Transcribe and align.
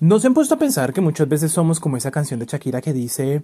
¿No 0.00 0.18
se 0.18 0.26
han 0.26 0.34
puesto 0.34 0.56
a 0.56 0.58
pensar 0.58 0.92
que 0.92 1.00
muchas 1.00 1.28
veces 1.28 1.52
somos 1.52 1.78
como 1.78 1.96
esa 1.96 2.10
canción 2.10 2.40
de 2.40 2.46
Shakira 2.46 2.80
que 2.80 2.92
dice... 2.92 3.42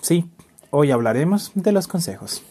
Sí, 0.00 0.30
hoy 0.70 0.92
hablaremos 0.92 1.50
de 1.56 1.72
los 1.72 1.88
consejos. 1.88 2.44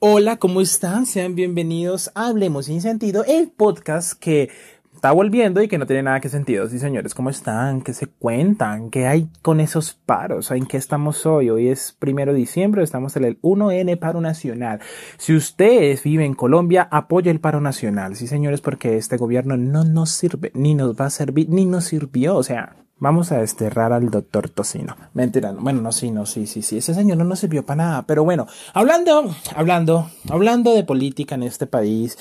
Hola, 0.00 0.36
¿cómo 0.36 0.60
están? 0.60 1.06
Sean 1.06 1.34
bienvenidos 1.34 2.10
a 2.14 2.26
Hablemos 2.26 2.66
sin 2.66 2.82
sentido, 2.82 3.24
el 3.24 3.50
podcast 3.50 4.12
que 4.20 4.50
está 5.02 5.10
volviendo 5.10 5.60
y 5.60 5.66
que 5.66 5.78
no 5.78 5.86
tiene 5.86 6.04
nada 6.04 6.20
que 6.20 6.28
sentido. 6.28 6.68
Sí, 6.68 6.78
señores, 6.78 7.12
¿cómo 7.12 7.28
están? 7.28 7.82
¿Qué 7.82 7.92
se 7.92 8.06
cuentan? 8.06 8.88
¿Qué 8.88 9.08
hay 9.08 9.28
con 9.42 9.58
esos 9.58 9.94
paros? 9.94 10.52
¿En 10.52 10.64
qué 10.64 10.76
estamos 10.76 11.26
hoy? 11.26 11.50
Hoy 11.50 11.70
es 11.70 11.96
primero 11.98 12.32
de 12.32 12.38
diciembre, 12.38 12.84
estamos 12.84 13.16
en 13.16 13.24
el 13.24 13.40
1N 13.42 13.98
paro 13.98 14.20
nacional. 14.20 14.78
Si 15.18 15.34
ustedes 15.34 16.04
viven 16.04 16.26
en 16.26 16.34
Colombia, 16.34 16.86
apoya 16.88 17.32
el 17.32 17.40
paro 17.40 17.60
nacional. 17.60 18.14
Sí, 18.14 18.28
señores, 18.28 18.60
porque 18.60 18.96
este 18.96 19.16
gobierno 19.16 19.56
no 19.56 19.82
nos 19.82 20.10
sirve, 20.10 20.52
ni 20.54 20.76
nos 20.76 20.94
va 20.94 21.06
a 21.06 21.10
servir, 21.10 21.48
ni 21.48 21.64
nos 21.64 21.82
sirvió. 21.82 22.36
O 22.36 22.44
sea, 22.44 22.76
Vamos 23.02 23.32
a 23.32 23.38
desterrar 23.38 23.92
al 23.92 24.10
doctor 24.10 24.48
Tocino. 24.48 24.94
Mentira, 25.12 25.52
bueno, 25.58 25.82
no, 25.82 25.90
sí, 25.90 26.12
no, 26.12 26.24
sí, 26.24 26.46
sí, 26.46 26.62
sí. 26.62 26.76
Ese 26.76 26.94
señor 26.94 27.18
no 27.18 27.24
nos 27.24 27.40
sirvió 27.40 27.66
para 27.66 27.84
nada. 27.84 28.02
Pero 28.02 28.22
bueno, 28.22 28.46
hablando, 28.74 29.34
hablando, 29.56 30.08
hablando 30.30 30.72
de 30.72 30.84
política 30.84 31.34
en 31.34 31.42
este 31.42 31.66
país 31.66 32.16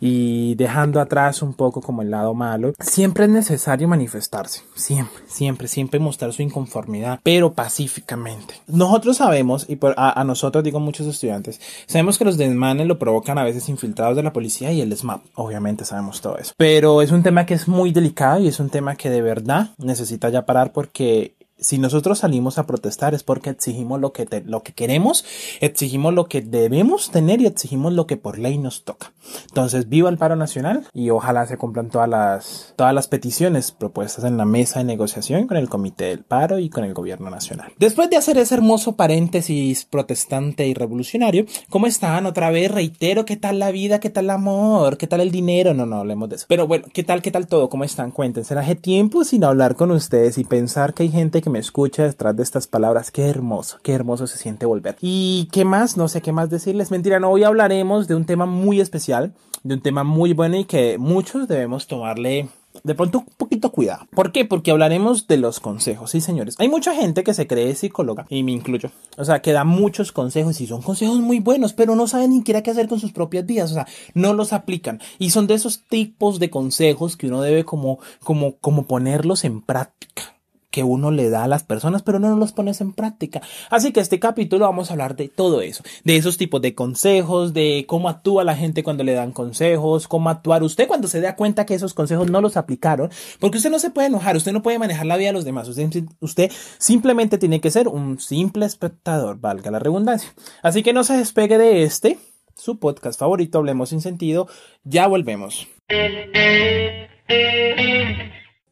y 0.00 0.56
dejando 0.56 1.00
atrás 1.00 1.40
un 1.40 1.54
poco 1.54 1.80
como 1.80 2.02
el 2.02 2.10
lado 2.10 2.34
malo, 2.34 2.72
siempre 2.80 3.26
es 3.26 3.30
necesario 3.30 3.86
manifestarse. 3.86 4.62
Siempre, 4.74 5.22
siempre, 5.28 5.68
siempre 5.68 6.00
mostrar 6.00 6.32
su 6.32 6.42
inconformidad, 6.42 7.20
pero 7.22 7.52
pacíficamente. 7.52 8.54
Nosotros 8.66 9.18
sabemos, 9.18 9.66
y 9.68 9.76
por, 9.76 9.94
a, 9.96 10.24
nosotros 10.24 10.64
digo 10.64 10.80
muchos 10.80 11.06
estudiantes, 11.06 11.60
sabemos 11.86 12.18
que 12.18 12.24
los 12.24 12.38
desmanes 12.38 12.88
lo 12.88 12.98
provocan 12.98 13.38
a 13.38 13.44
veces 13.44 13.68
infiltrados 13.68 14.16
de 14.16 14.24
la 14.24 14.32
policía 14.32 14.72
y 14.72 14.80
el 14.80 14.96
SMAP. 14.96 15.22
Obviamente 15.36 15.84
sabemos 15.84 16.20
todo 16.20 16.38
eso. 16.38 16.54
Pero 16.56 17.02
es 17.02 17.12
un 17.12 17.22
tema 17.22 17.46
que 17.46 17.54
es 17.54 17.68
muy 17.68 17.92
delicado 17.92 18.40
y 18.40 18.48
es 18.48 18.58
un 18.58 18.68
tema 18.68 18.96
que 18.96 19.10
de 19.10 19.22
verdad 19.22 19.70
necesita 19.78 20.23
ya 20.28 20.46
parar 20.46 20.72
porque 20.72 21.34
si 21.58 21.78
nosotros 21.78 22.18
salimos 22.18 22.58
a 22.58 22.66
protestar 22.66 23.14
es 23.14 23.22
porque 23.22 23.50
exigimos 23.50 24.00
lo 24.00 24.12
que, 24.12 24.26
lo 24.44 24.62
que 24.62 24.72
queremos, 24.72 25.24
exigimos 25.60 26.12
lo 26.12 26.26
que 26.26 26.40
debemos 26.40 27.10
tener 27.10 27.40
y 27.40 27.46
exigimos 27.46 27.92
lo 27.92 28.06
que 28.06 28.16
por 28.16 28.38
ley 28.38 28.58
nos 28.58 28.84
toca. 28.84 29.12
Entonces, 29.48 29.88
viva 29.88 30.10
el 30.10 30.18
paro 30.18 30.36
nacional 30.36 30.86
y 30.92 31.10
ojalá 31.10 31.46
se 31.46 31.56
cumplan 31.56 31.90
todas 31.90 32.08
las, 32.08 32.74
todas 32.76 32.92
las 32.92 33.08
peticiones 33.08 33.70
propuestas 33.72 34.24
en 34.24 34.36
la 34.36 34.44
mesa 34.44 34.80
de 34.80 34.84
negociación 34.84 35.46
con 35.46 35.56
el 35.56 35.68
Comité 35.68 36.04
del 36.06 36.24
Paro 36.24 36.58
y 36.58 36.68
con 36.68 36.84
el 36.84 36.92
Gobierno 36.92 37.30
Nacional. 37.30 37.72
Después 37.78 38.10
de 38.10 38.16
hacer 38.16 38.36
ese 38.38 38.54
hermoso 38.54 38.96
paréntesis 38.96 39.84
protestante 39.84 40.66
y 40.66 40.74
revolucionario, 40.74 41.46
¿cómo 41.70 41.86
están? 41.86 42.26
Otra 42.26 42.50
vez 42.50 42.70
reitero, 42.70 43.24
¿qué 43.24 43.36
tal 43.36 43.58
la 43.58 43.70
vida? 43.70 44.00
¿Qué 44.00 44.10
tal 44.10 44.24
el 44.24 44.30
amor? 44.30 44.96
¿Qué 44.96 45.06
tal 45.06 45.20
el 45.20 45.30
dinero? 45.30 45.72
No, 45.72 45.86
no 45.86 45.96
hablemos 45.96 46.28
de 46.28 46.36
eso. 46.36 46.46
Pero 46.48 46.66
bueno, 46.66 46.86
¿qué 46.92 47.04
tal, 47.04 47.22
qué 47.22 47.30
tal 47.30 47.46
todo? 47.46 47.68
¿Cómo 47.68 47.84
están? 47.84 48.10
Cuéntense. 48.10 48.54
Hace 48.54 48.74
tiempo 48.74 49.24
sin 49.24 49.44
hablar 49.44 49.76
con 49.76 49.90
ustedes 49.90 50.38
y 50.38 50.44
pensar 50.44 50.94
que 50.94 51.04
hay 51.04 51.10
gente 51.10 51.42
que 51.44 51.50
me 51.50 51.58
escucha 51.58 52.04
detrás 52.04 52.34
de 52.34 52.42
estas 52.42 52.66
palabras. 52.66 53.10
Qué 53.10 53.28
hermoso, 53.28 53.78
qué 53.82 53.92
hermoso 53.92 54.26
se 54.26 54.38
siente 54.38 54.64
volver. 54.64 54.96
¿Y 55.00 55.48
qué 55.52 55.66
más? 55.66 55.96
No 55.98 56.08
sé 56.08 56.22
qué 56.22 56.32
más 56.32 56.48
decirles. 56.48 56.90
Mentira, 56.90 57.20
no, 57.20 57.30
hoy 57.30 57.44
hablaremos 57.44 58.08
de 58.08 58.14
un 58.14 58.24
tema 58.24 58.46
muy 58.46 58.80
especial, 58.80 59.34
de 59.62 59.74
un 59.74 59.82
tema 59.82 60.04
muy 60.04 60.32
bueno 60.32 60.56
y 60.56 60.64
que 60.64 60.96
muchos 60.96 61.46
debemos 61.46 61.86
tomarle 61.86 62.48
de 62.82 62.94
pronto 62.94 63.18
un 63.18 63.26
poquito 63.36 63.70
cuidado. 63.70 64.06
¿Por 64.10 64.32
qué? 64.32 64.44
Porque 64.46 64.70
hablaremos 64.70 65.26
de 65.28 65.36
los 65.36 65.60
consejos, 65.60 66.10
sí 66.10 66.20
señores. 66.20 66.56
Hay 66.58 66.68
mucha 66.68 66.94
gente 66.94 67.22
que 67.22 67.34
se 67.34 67.46
cree 67.46 67.74
psicóloga 67.74 68.26
y 68.30 68.42
me 68.42 68.52
incluyo. 68.52 68.90
O 69.18 69.24
sea, 69.24 69.42
que 69.42 69.52
da 69.52 69.64
muchos 69.64 70.10
consejos 70.10 70.60
y 70.62 70.66
son 70.66 70.80
consejos 70.80 71.20
muy 71.20 71.40
buenos, 71.40 71.74
pero 71.74 71.94
no 71.94 72.08
saben 72.08 72.30
ni 72.30 72.38
siquiera 72.38 72.62
qué 72.62 72.70
hacer 72.70 72.88
con 72.88 73.00
sus 73.00 73.12
propias 73.12 73.44
vidas. 73.44 73.70
O 73.70 73.74
sea, 73.74 73.86
no 74.14 74.32
los 74.32 74.54
aplican. 74.54 75.00
Y 75.18 75.30
son 75.30 75.46
de 75.46 75.54
esos 75.54 75.84
tipos 75.84 76.38
de 76.38 76.50
consejos 76.50 77.16
que 77.16 77.28
uno 77.28 77.42
debe 77.42 77.64
como, 77.64 77.98
como, 78.24 78.56
como 78.56 78.86
ponerlos 78.86 79.44
en 79.44 79.60
práctica 79.60 80.33
que 80.74 80.82
uno 80.82 81.12
le 81.12 81.30
da 81.30 81.44
a 81.44 81.48
las 81.48 81.62
personas, 81.62 82.02
pero 82.02 82.18
no 82.18 82.34
los 82.34 82.50
pones 82.50 82.80
en 82.80 82.92
práctica. 82.92 83.40
Así 83.70 83.92
que 83.92 84.00
este 84.00 84.18
capítulo 84.18 84.64
vamos 84.64 84.90
a 84.90 84.94
hablar 84.94 85.14
de 85.14 85.28
todo 85.28 85.60
eso, 85.60 85.84
de 86.02 86.16
esos 86.16 86.36
tipos 86.36 86.60
de 86.62 86.74
consejos, 86.74 87.54
de 87.54 87.84
cómo 87.86 88.08
actúa 88.08 88.42
la 88.42 88.56
gente 88.56 88.82
cuando 88.82 89.04
le 89.04 89.12
dan 89.14 89.30
consejos, 89.30 90.08
cómo 90.08 90.30
actuar 90.30 90.64
usted 90.64 90.88
cuando 90.88 91.06
se 91.06 91.20
da 91.20 91.36
cuenta 91.36 91.64
que 91.64 91.74
esos 91.74 91.94
consejos 91.94 92.28
no 92.28 92.40
los 92.40 92.56
aplicaron, 92.56 93.08
porque 93.38 93.58
usted 93.58 93.70
no 93.70 93.78
se 93.78 93.90
puede 93.90 94.08
enojar, 94.08 94.36
usted 94.36 94.50
no 94.50 94.62
puede 94.62 94.80
manejar 94.80 95.06
la 95.06 95.16
vida 95.16 95.28
de 95.28 95.34
los 95.34 95.44
demás, 95.44 95.68
usted, 95.68 96.06
usted 96.18 96.50
simplemente 96.78 97.38
tiene 97.38 97.60
que 97.60 97.70
ser 97.70 97.86
un 97.86 98.18
simple 98.18 98.66
espectador, 98.66 99.38
valga 99.38 99.70
la 99.70 99.78
redundancia. 99.78 100.34
Así 100.60 100.82
que 100.82 100.92
no 100.92 101.04
se 101.04 101.16
despegue 101.16 101.56
de 101.56 101.84
este, 101.84 102.18
su 102.56 102.80
podcast 102.80 103.20
favorito, 103.20 103.58
Hablemos 103.58 103.90
sin 103.90 104.00
sentido, 104.00 104.48
ya 104.82 105.06
volvemos. 105.06 105.68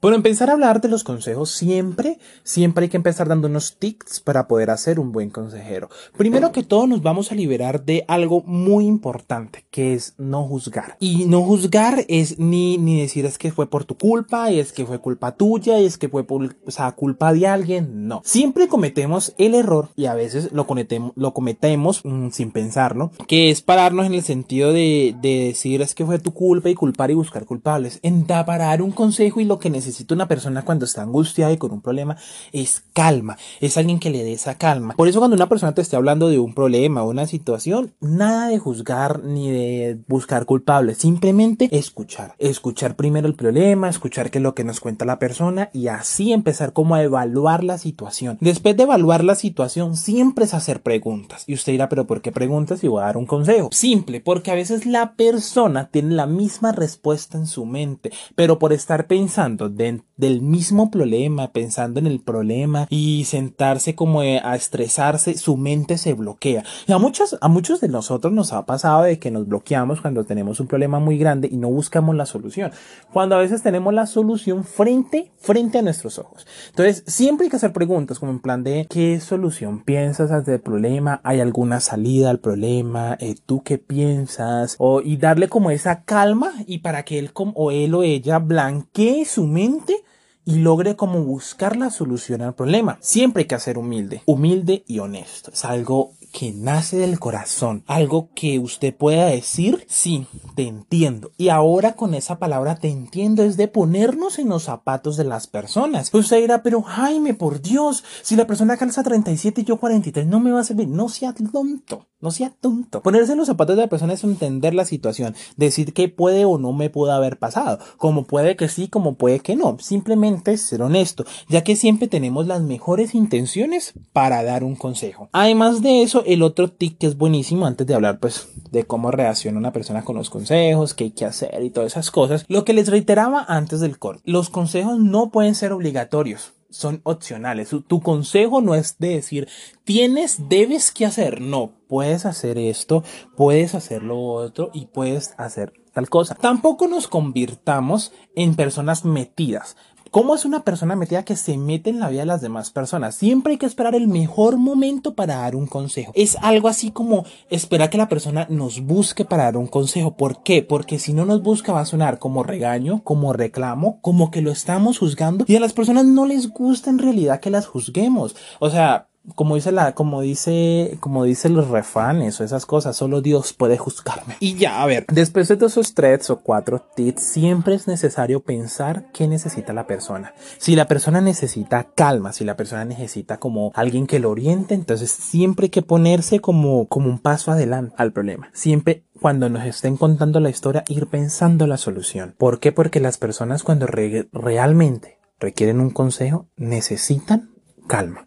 Bueno, 0.02 0.16
empezar 0.16 0.50
a 0.50 0.54
hablar 0.54 0.80
de 0.80 0.88
los 0.88 1.04
consejos 1.04 1.52
siempre, 1.52 2.18
siempre 2.42 2.82
hay 2.82 2.88
que 2.88 2.96
empezar 2.96 3.28
dando 3.28 3.46
unos 3.46 3.76
tips 3.76 4.18
para 4.18 4.48
poder 4.48 4.70
hacer 4.70 4.98
un 4.98 5.12
buen 5.12 5.30
consejero. 5.30 5.90
Primero 6.16 6.50
que 6.50 6.64
todo 6.64 6.88
nos 6.88 7.02
vamos 7.02 7.30
a 7.30 7.36
liberar 7.36 7.84
de 7.84 8.04
algo 8.08 8.42
muy 8.42 8.86
importante, 8.86 9.64
que 9.70 9.94
es 9.94 10.14
no 10.18 10.42
juzgar. 10.42 10.96
Y 10.98 11.26
no 11.26 11.42
juzgar 11.42 12.04
es 12.08 12.40
ni, 12.40 12.78
ni 12.78 13.00
decir 13.00 13.26
es 13.26 13.38
que 13.38 13.52
fue 13.52 13.70
por 13.70 13.84
tu 13.84 13.96
culpa, 13.96 14.50
y 14.50 14.58
es 14.58 14.72
que 14.72 14.84
fue 14.84 14.98
culpa 14.98 15.36
tuya, 15.36 15.78
y 15.78 15.86
es 15.86 15.98
que 15.98 16.08
fue 16.08 16.24
por, 16.24 16.56
o 16.66 16.70
sea, 16.72 16.90
culpa 16.90 17.32
de 17.32 17.46
alguien. 17.46 18.08
No. 18.08 18.22
Siempre 18.24 18.66
cometemos 18.66 19.34
el 19.38 19.54
error, 19.54 19.90
y 19.94 20.06
a 20.06 20.14
veces 20.14 20.50
lo 20.50 20.66
cometemos, 20.66 21.12
lo 21.14 21.32
cometemos 21.32 22.00
mm, 22.02 22.30
sin 22.30 22.50
pensarlo, 22.50 23.12
que 23.28 23.50
es 23.50 23.62
pararnos 23.62 24.06
en 24.06 24.14
el 24.14 24.24
sentido 24.24 24.72
de, 24.72 25.14
de 25.22 25.44
decir 25.44 25.80
es 25.80 25.94
que 25.94 26.04
fue 26.04 26.18
tu 26.18 26.34
culpa 26.34 26.70
y 26.70 26.74
culpar 26.74 27.12
y 27.12 27.14
buscar 27.14 27.44
culpables. 27.44 28.00
En 28.02 28.24
parar 28.24 28.82
un 28.82 28.90
consejo 28.90 29.38
y 29.38 29.44
lo 29.44 29.60
que 29.60 29.70
necesitamos 29.70 29.91
necesita 29.92 30.14
una 30.14 30.26
persona 30.26 30.62
cuando 30.64 30.86
está 30.86 31.02
angustiada 31.02 31.52
y 31.52 31.58
con 31.58 31.70
un 31.70 31.82
problema 31.82 32.16
es 32.52 32.82
calma, 32.94 33.36
es 33.60 33.76
alguien 33.76 33.98
que 33.98 34.10
le 34.10 34.24
dé 34.24 34.32
esa 34.32 34.56
calma. 34.56 34.94
Por 34.94 35.06
eso 35.06 35.18
cuando 35.18 35.36
una 35.36 35.48
persona 35.48 35.74
te 35.74 35.82
esté 35.82 35.96
hablando 35.96 36.28
de 36.28 36.38
un 36.38 36.54
problema 36.54 37.02
o 37.02 37.10
una 37.10 37.26
situación, 37.26 37.92
nada 38.00 38.48
de 38.48 38.58
juzgar 38.58 39.22
ni 39.22 39.50
de 39.50 39.98
buscar 40.08 40.46
culpables, 40.46 40.98
simplemente 40.98 41.68
escuchar. 41.70 42.34
Escuchar 42.38 42.96
primero 42.96 43.28
el 43.28 43.34
problema, 43.34 43.88
escuchar 43.88 44.30
qué 44.30 44.38
es 44.38 44.42
lo 44.42 44.54
que 44.54 44.64
nos 44.64 44.80
cuenta 44.80 45.04
la 45.04 45.18
persona 45.18 45.68
y 45.72 45.88
así 45.88 46.32
empezar 46.32 46.72
como 46.72 46.94
a 46.94 47.02
evaluar 47.02 47.62
la 47.62 47.76
situación. 47.76 48.38
Después 48.40 48.76
de 48.76 48.84
evaluar 48.84 49.24
la 49.24 49.34
situación, 49.34 49.96
siempre 49.96 50.46
es 50.46 50.54
hacer 50.54 50.82
preguntas. 50.82 51.44
Y 51.46 51.54
usted 51.54 51.72
dirá, 51.72 51.88
pero 51.90 52.06
¿por 52.06 52.22
qué 52.22 52.32
preguntas? 52.32 52.82
Y 52.82 52.88
voy 52.88 53.02
a 53.02 53.06
dar 53.06 53.18
un 53.18 53.26
consejo. 53.26 53.68
Simple, 53.72 54.20
porque 54.20 54.50
a 54.50 54.54
veces 54.54 54.86
la 54.86 55.14
persona 55.14 55.88
tiene 55.90 56.14
la 56.14 56.26
misma 56.26 56.72
respuesta 56.72 57.36
en 57.36 57.46
su 57.46 57.66
mente, 57.66 58.10
pero 58.34 58.58
por 58.58 58.72
estar 58.72 59.06
pensando 59.06 59.68
ben 59.82 60.00
del 60.22 60.40
mismo 60.40 60.88
problema, 60.88 61.50
pensando 61.50 61.98
en 61.98 62.06
el 62.06 62.20
problema 62.20 62.86
y 62.88 63.24
sentarse 63.24 63.96
como 63.96 64.20
a 64.20 64.54
estresarse, 64.54 65.36
su 65.36 65.56
mente 65.56 65.98
se 65.98 66.14
bloquea. 66.14 66.62
Y 66.86 66.92
a 66.92 66.98
muchos, 66.98 67.36
a 67.40 67.48
muchos 67.48 67.80
de 67.80 67.88
nosotros 67.88 68.32
nos 68.32 68.52
ha 68.52 68.64
pasado 68.64 69.02
de 69.02 69.18
que 69.18 69.32
nos 69.32 69.48
bloqueamos 69.48 70.00
cuando 70.00 70.22
tenemos 70.22 70.60
un 70.60 70.68
problema 70.68 71.00
muy 71.00 71.18
grande 71.18 71.48
y 71.50 71.56
no 71.56 71.68
buscamos 71.70 72.14
la 72.14 72.24
solución. 72.24 72.70
Cuando 73.12 73.34
a 73.34 73.40
veces 73.40 73.64
tenemos 73.64 73.92
la 73.92 74.06
solución 74.06 74.62
frente, 74.62 75.32
frente 75.40 75.78
a 75.78 75.82
nuestros 75.82 76.20
ojos. 76.20 76.46
Entonces, 76.70 77.02
siempre 77.08 77.46
hay 77.46 77.50
que 77.50 77.56
hacer 77.56 77.72
preguntas 77.72 78.20
como 78.20 78.30
en 78.30 78.38
plan 78.38 78.62
de 78.62 78.86
¿qué 78.88 79.18
solución 79.18 79.82
piensas 79.82 80.30
ante 80.30 80.54
el 80.54 80.60
problema? 80.60 81.20
¿Hay 81.24 81.40
alguna 81.40 81.80
salida 81.80 82.30
al 82.30 82.38
problema? 82.38 83.16
Eh, 83.18 83.34
¿Tú 83.44 83.64
qué 83.64 83.78
piensas? 83.78 84.76
O, 84.78 85.00
y 85.00 85.16
darle 85.16 85.48
como 85.48 85.72
esa 85.72 86.04
calma 86.04 86.52
y 86.68 86.78
para 86.78 87.02
que 87.02 87.18
él 87.18 87.32
o 87.34 87.72
él 87.72 87.92
o 87.96 88.04
ella 88.04 88.38
blanquee 88.38 89.24
su 89.24 89.48
mente 89.48 89.96
y 90.44 90.56
logre 90.56 90.96
como 90.96 91.22
buscar 91.22 91.76
la 91.76 91.90
solución 91.90 92.42
al 92.42 92.54
problema. 92.54 92.98
Siempre 93.00 93.42
hay 93.42 93.48
que 93.48 93.58
ser 93.58 93.78
humilde, 93.78 94.22
humilde 94.26 94.84
y 94.86 94.98
honesto. 94.98 95.50
Es 95.52 95.64
algo 95.64 96.12
que 96.32 96.52
nace 96.52 96.96
del 96.96 97.20
corazón, 97.20 97.84
algo 97.86 98.30
que 98.34 98.58
usted 98.58 98.94
pueda 98.96 99.26
decir, 99.26 99.84
sí, 99.88 100.26
te 100.56 100.66
entiendo. 100.66 101.30
Y 101.36 101.50
ahora 101.50 101.92
con 101.92 102.14
esa 102.14 102.38
palabra 102.38 102.76
te 102.76 102.88
entiendo 102.88 103.42
es 103.42 103.56
de 103.56 103.68
ponernos 103.68 104.38
en 104.38 104.48
los 104.48 104.64
zapatos 104.64 105.16
de 105.16 105.24
las 105.24 105.46
personas. 105.46 106.10
Pues 106.10 106.24
usted 106.24 106.40
dirá, 106.40 106.62
pero 106.62 106.82
Jaime, 106.82 107.34
por 107.34 107.60
Dios, 107.60 108.02
si 108.22 108.34
la 108.34 108.46
persona 108.46 108.78
calza 108.78 109.02
37 109.02 109.60
y 109.60 109.64
yo 109.64 109.76
43, 109.76 110.26
no 110.26 110.40
me 110.40 110.52
va 110.52 110.60
a 110.60 110.64
servir. 110.64 110.88
No 110.88 111.08
sea 111.08 111.34
tonto, 111.34 112.06
no 112.22 112.30
sea 112.30 112.52
tonto. 112.60 113.02
Ponerse 113.02 113.32
en 113.32 113.38
los 113.38 113.48
zapatos 113.48 113.76
de 113.76 113.82
la 113.82 113.88
persona 113.88 114.14
es 114.14 114.24
entender 114.24 114.74
la 114.74 114.86
situación, 114.86 115.34
decir 115.56 115.92
que 115.92 116.08
puede 116.08 116.46
o 116.46 116.56
no 116.56 116.72
me 116.72 116.88
pudo 116.88 117.12
haber 117.12 117.38
pasado, 117.38 117.78
como 117.98 118.24
puede 118.24 118.56
que 118.56 118.68
sí, 118.68 118.88
como 118.88 119.14
puede 119.14 119.40
que 119.40 119.56
no. 119.56 119.76
Simplemente 119.80 120.56
ser 120.56 120.82
honesto, 120.82 121.24
ya 121.48 121.64
que 121.64 121.76
siempre 121.76 122.08
tenemos 122.08 122.46
las 122.46 122.62
mejores 122.62 123.14
intenciones 123.14 123.92
para 124.12 124.42
dar 124.42 124.64
un 124.64 124.76
consejo. 124.76 125.28
Además 125.32 125.82
de 125.82 126.02
eso, 126.02 126.22
el 126.24 126.42
otro 126.42 126.70
tic 126.70 126.96
que 126.98 127.06
es 127.08 127.18
buenísimo 127.18 127.66
antes 127.66 127.86
de 127.86 127.94
hablar 127.94 128.20
pues 128.20 128.48
de 128.70 128.84
cómo 128.84 129.10
reacciona 129.10 129.58
una 129.58 129.72
persona 129.72 130.04
con 130.04 130.16
los 130.16 130.30
consejos, 130.30 130.94
qué 130.94 131.04
hay 131.04 131.10
que 131.10 131.24
hacer 131.24 131.62
y 131.62 131.70
todas 131.70 131.92
esas 131.92 132.10
cosas, 132.10 132.44
lo 132.48 132.64
que 132.64 132.72
les 132.72 132.88
reiteraba 132.88 133.44
antes 133.48 133.80
del 133.80 133.98
corte, 133.98 134.22
los 134.24 134.48
consejos 134.48 134.98
no 134.98 135.30
pueden 135.30 135.54
ser 135.54 135.72
obligatorios 135.72 136.52
son 136.72 137.00
opcionales. 137.04 137.70
Tu 137.86 138.00
consejo 138.00 138.60
no 138.60 138.74
es 138.74 138.98
de 138.98 139.10
decir, 139.10 139.48
tienes, 139.84 140.48
debes 140.48 140.90
que 140.90 141.06
hacer. 141.06 141.40
No, 141.40 141.72
puedes 141.88 142.26
hacer 142.26 142.58
esto, 142.58 143.04
puedes 143.36 143.74
hacer 143.74 144.02
lo 144.02 144.20
otro 144.20 144.70
y 144.72 144.86
puedes 144.86 145.34
hacer 145.38 145.72
tal 145.92 146.08
cosa. 146.08 146.34
Tampoco 146.34 146.88
nos 146.88 147.06
convirtamos 147.06 148.12
en 148.34 148.56
personas 148.56 149.04
metidas. 149.04 149.76
¿Cómo 150.12 150.34
es 150.34 150.44
una 150.44 150.62
persona 150.62 150.94
metida 150.94 151.24
que 151.24 151.36
se 151.36 151.56
mete 151.56 151.88
en 151.88 151.98
la 151.98 152.10
vida 152.10 152.20
de 152.20 152.26
las 152.26 152.42
demás 152.42 152.70
personas? 152.70 153.14
Siempre 153.14 153.52
hay 153.52 153.58
que 153.58 153.64
esperar 153.64 153.94
el 153.94 154.08
mejor 154.08 154.58
momento 154.58 155.14
para 155.14 155.36
dar 155.36 155.56
un 155.56 155.66
consejo. 155.66 156.12
Es 156.14 156.36
algo 156.42 156.68
así 156.68 156.90
como 156.90 157.24
esperar 157.48 157.88
que 157.88 157.96
la 157.96 158.10
persona 158.10 158.46
nos 158.50 158.82
busque 158.82 159.24
para 159.24 159.44
dar 159.44 159.56
un 159.56 159.68
consejo. 159.68 160.14
¿Por 160.14 160.42
qué? 160.42 160.62
Porque 160.62 160.98
si 160.98 161.14
no 161.14 161.24
nos 161.24 161.42
busca 161.42 161.72
va 161.72 161.80
a 161.80 161.86
sonar 161.86 162.18
como 162.18 162.42
regaño, 162.42 163.02
como 163.04 163.32
reclamo, 163.32 164.02
como 164.02 164.30
que 164.30 164.42
lo 164.42 164.50
estamos 164.50 164.98
juzgando 164.98 165.46
y 165.48 165.56
a 165.56 165.60
las 165.60 165.72
personas 165.72 166.04
no 166.04 166.26
les 166.26 166.50
gusta 166.50 166.90
en 166.90 166.98
realidad 166.98 167.40
que 167.40 167.48
las 167.48 167.66
juzguemos. 167.66 168.36
O 168.60 168.68
sea, 168.68 169.08
como 169.34 169.54
dice 169.54 169.70
la, 169.70 169.94
como 169.94 170.20
dice, 170.20 170.96
como 171.00 171.24
dicen 171.24 171.54
los 171.54 171.68
refanes 171.68 172.40
o 172.40 172.44
esas 172.44 172.66
cosas, 172.66 172.96
solo 172.96 173.20
Dios 173.20 173.52
puede 173.52 173.78
juzgarme. 173.78 174.36
Y 174.40 174.56
ya, 174.56 174.82
a 174.82 174.86
ver, 174.86 175.06
después 175.12 175.48
de 175.48 175.64
esos 175.64 175.94
tres 175.94 176.28
o 176.30 176.40
cuatro 176.40 176.80
tips, 176.80 177.22
siempre 177.22 177.74
es 177.74 177.86
necesario 177.86 178.40
pensar 178.40 179.06
qué 179.12 179.28
necesita 179.28 179.72
la 179.72 179.86
persona. 179.86 180.34
Si 180.58 180.74
la 180.74 180.88
persona 180.88 181.20
necesita 181.20 181.88
calma, 181.94 182.32
si 182.32 182.44
la 182.44 182.56
persona 182.56 182.84
necesita 182.84 183.38
como 183.38 183.70
alguien 183.74 184.06
que 184.06 184.18
lo 184.18 184.30
oriente, 184.30 184.74
entonces 184.74 185.10
siempre 185.10 185.66
hay 185.66 185.70
que 185.70 185.82
ponerse 185.82 186.40
como, 186.40 186.88
como 186.88 187.08
un 187.08 187.18
paso 187.18 187.52
adelante 187.52 187.94
al 187.98 188.12
problema. 188.12 188.50
Siempre 188.52 189.04
cuando 189.20 189.48
nos 189.48 189.64
estén 189.64 189.96
contando 189.96 190.40
la 190.40 190.50
historia, 190.50 190.82
ir 190.88 191.06
pensando 191.06 191.68
la 191.68 191.76
solución. 191.76 192.34
¿Por 192.36 192.58
qué? 192.58 192.72
Porque 192.72 192.98
las 192.98 193.18
personas 193.18 193.62
cuando 193.62 193.86
realmente 193.86 195.18
requieren 195.38 195.80
un 195.80 195.90
consejo, 195.90 196.48
necesitan 196.56 197.52
calma 197.86 198.26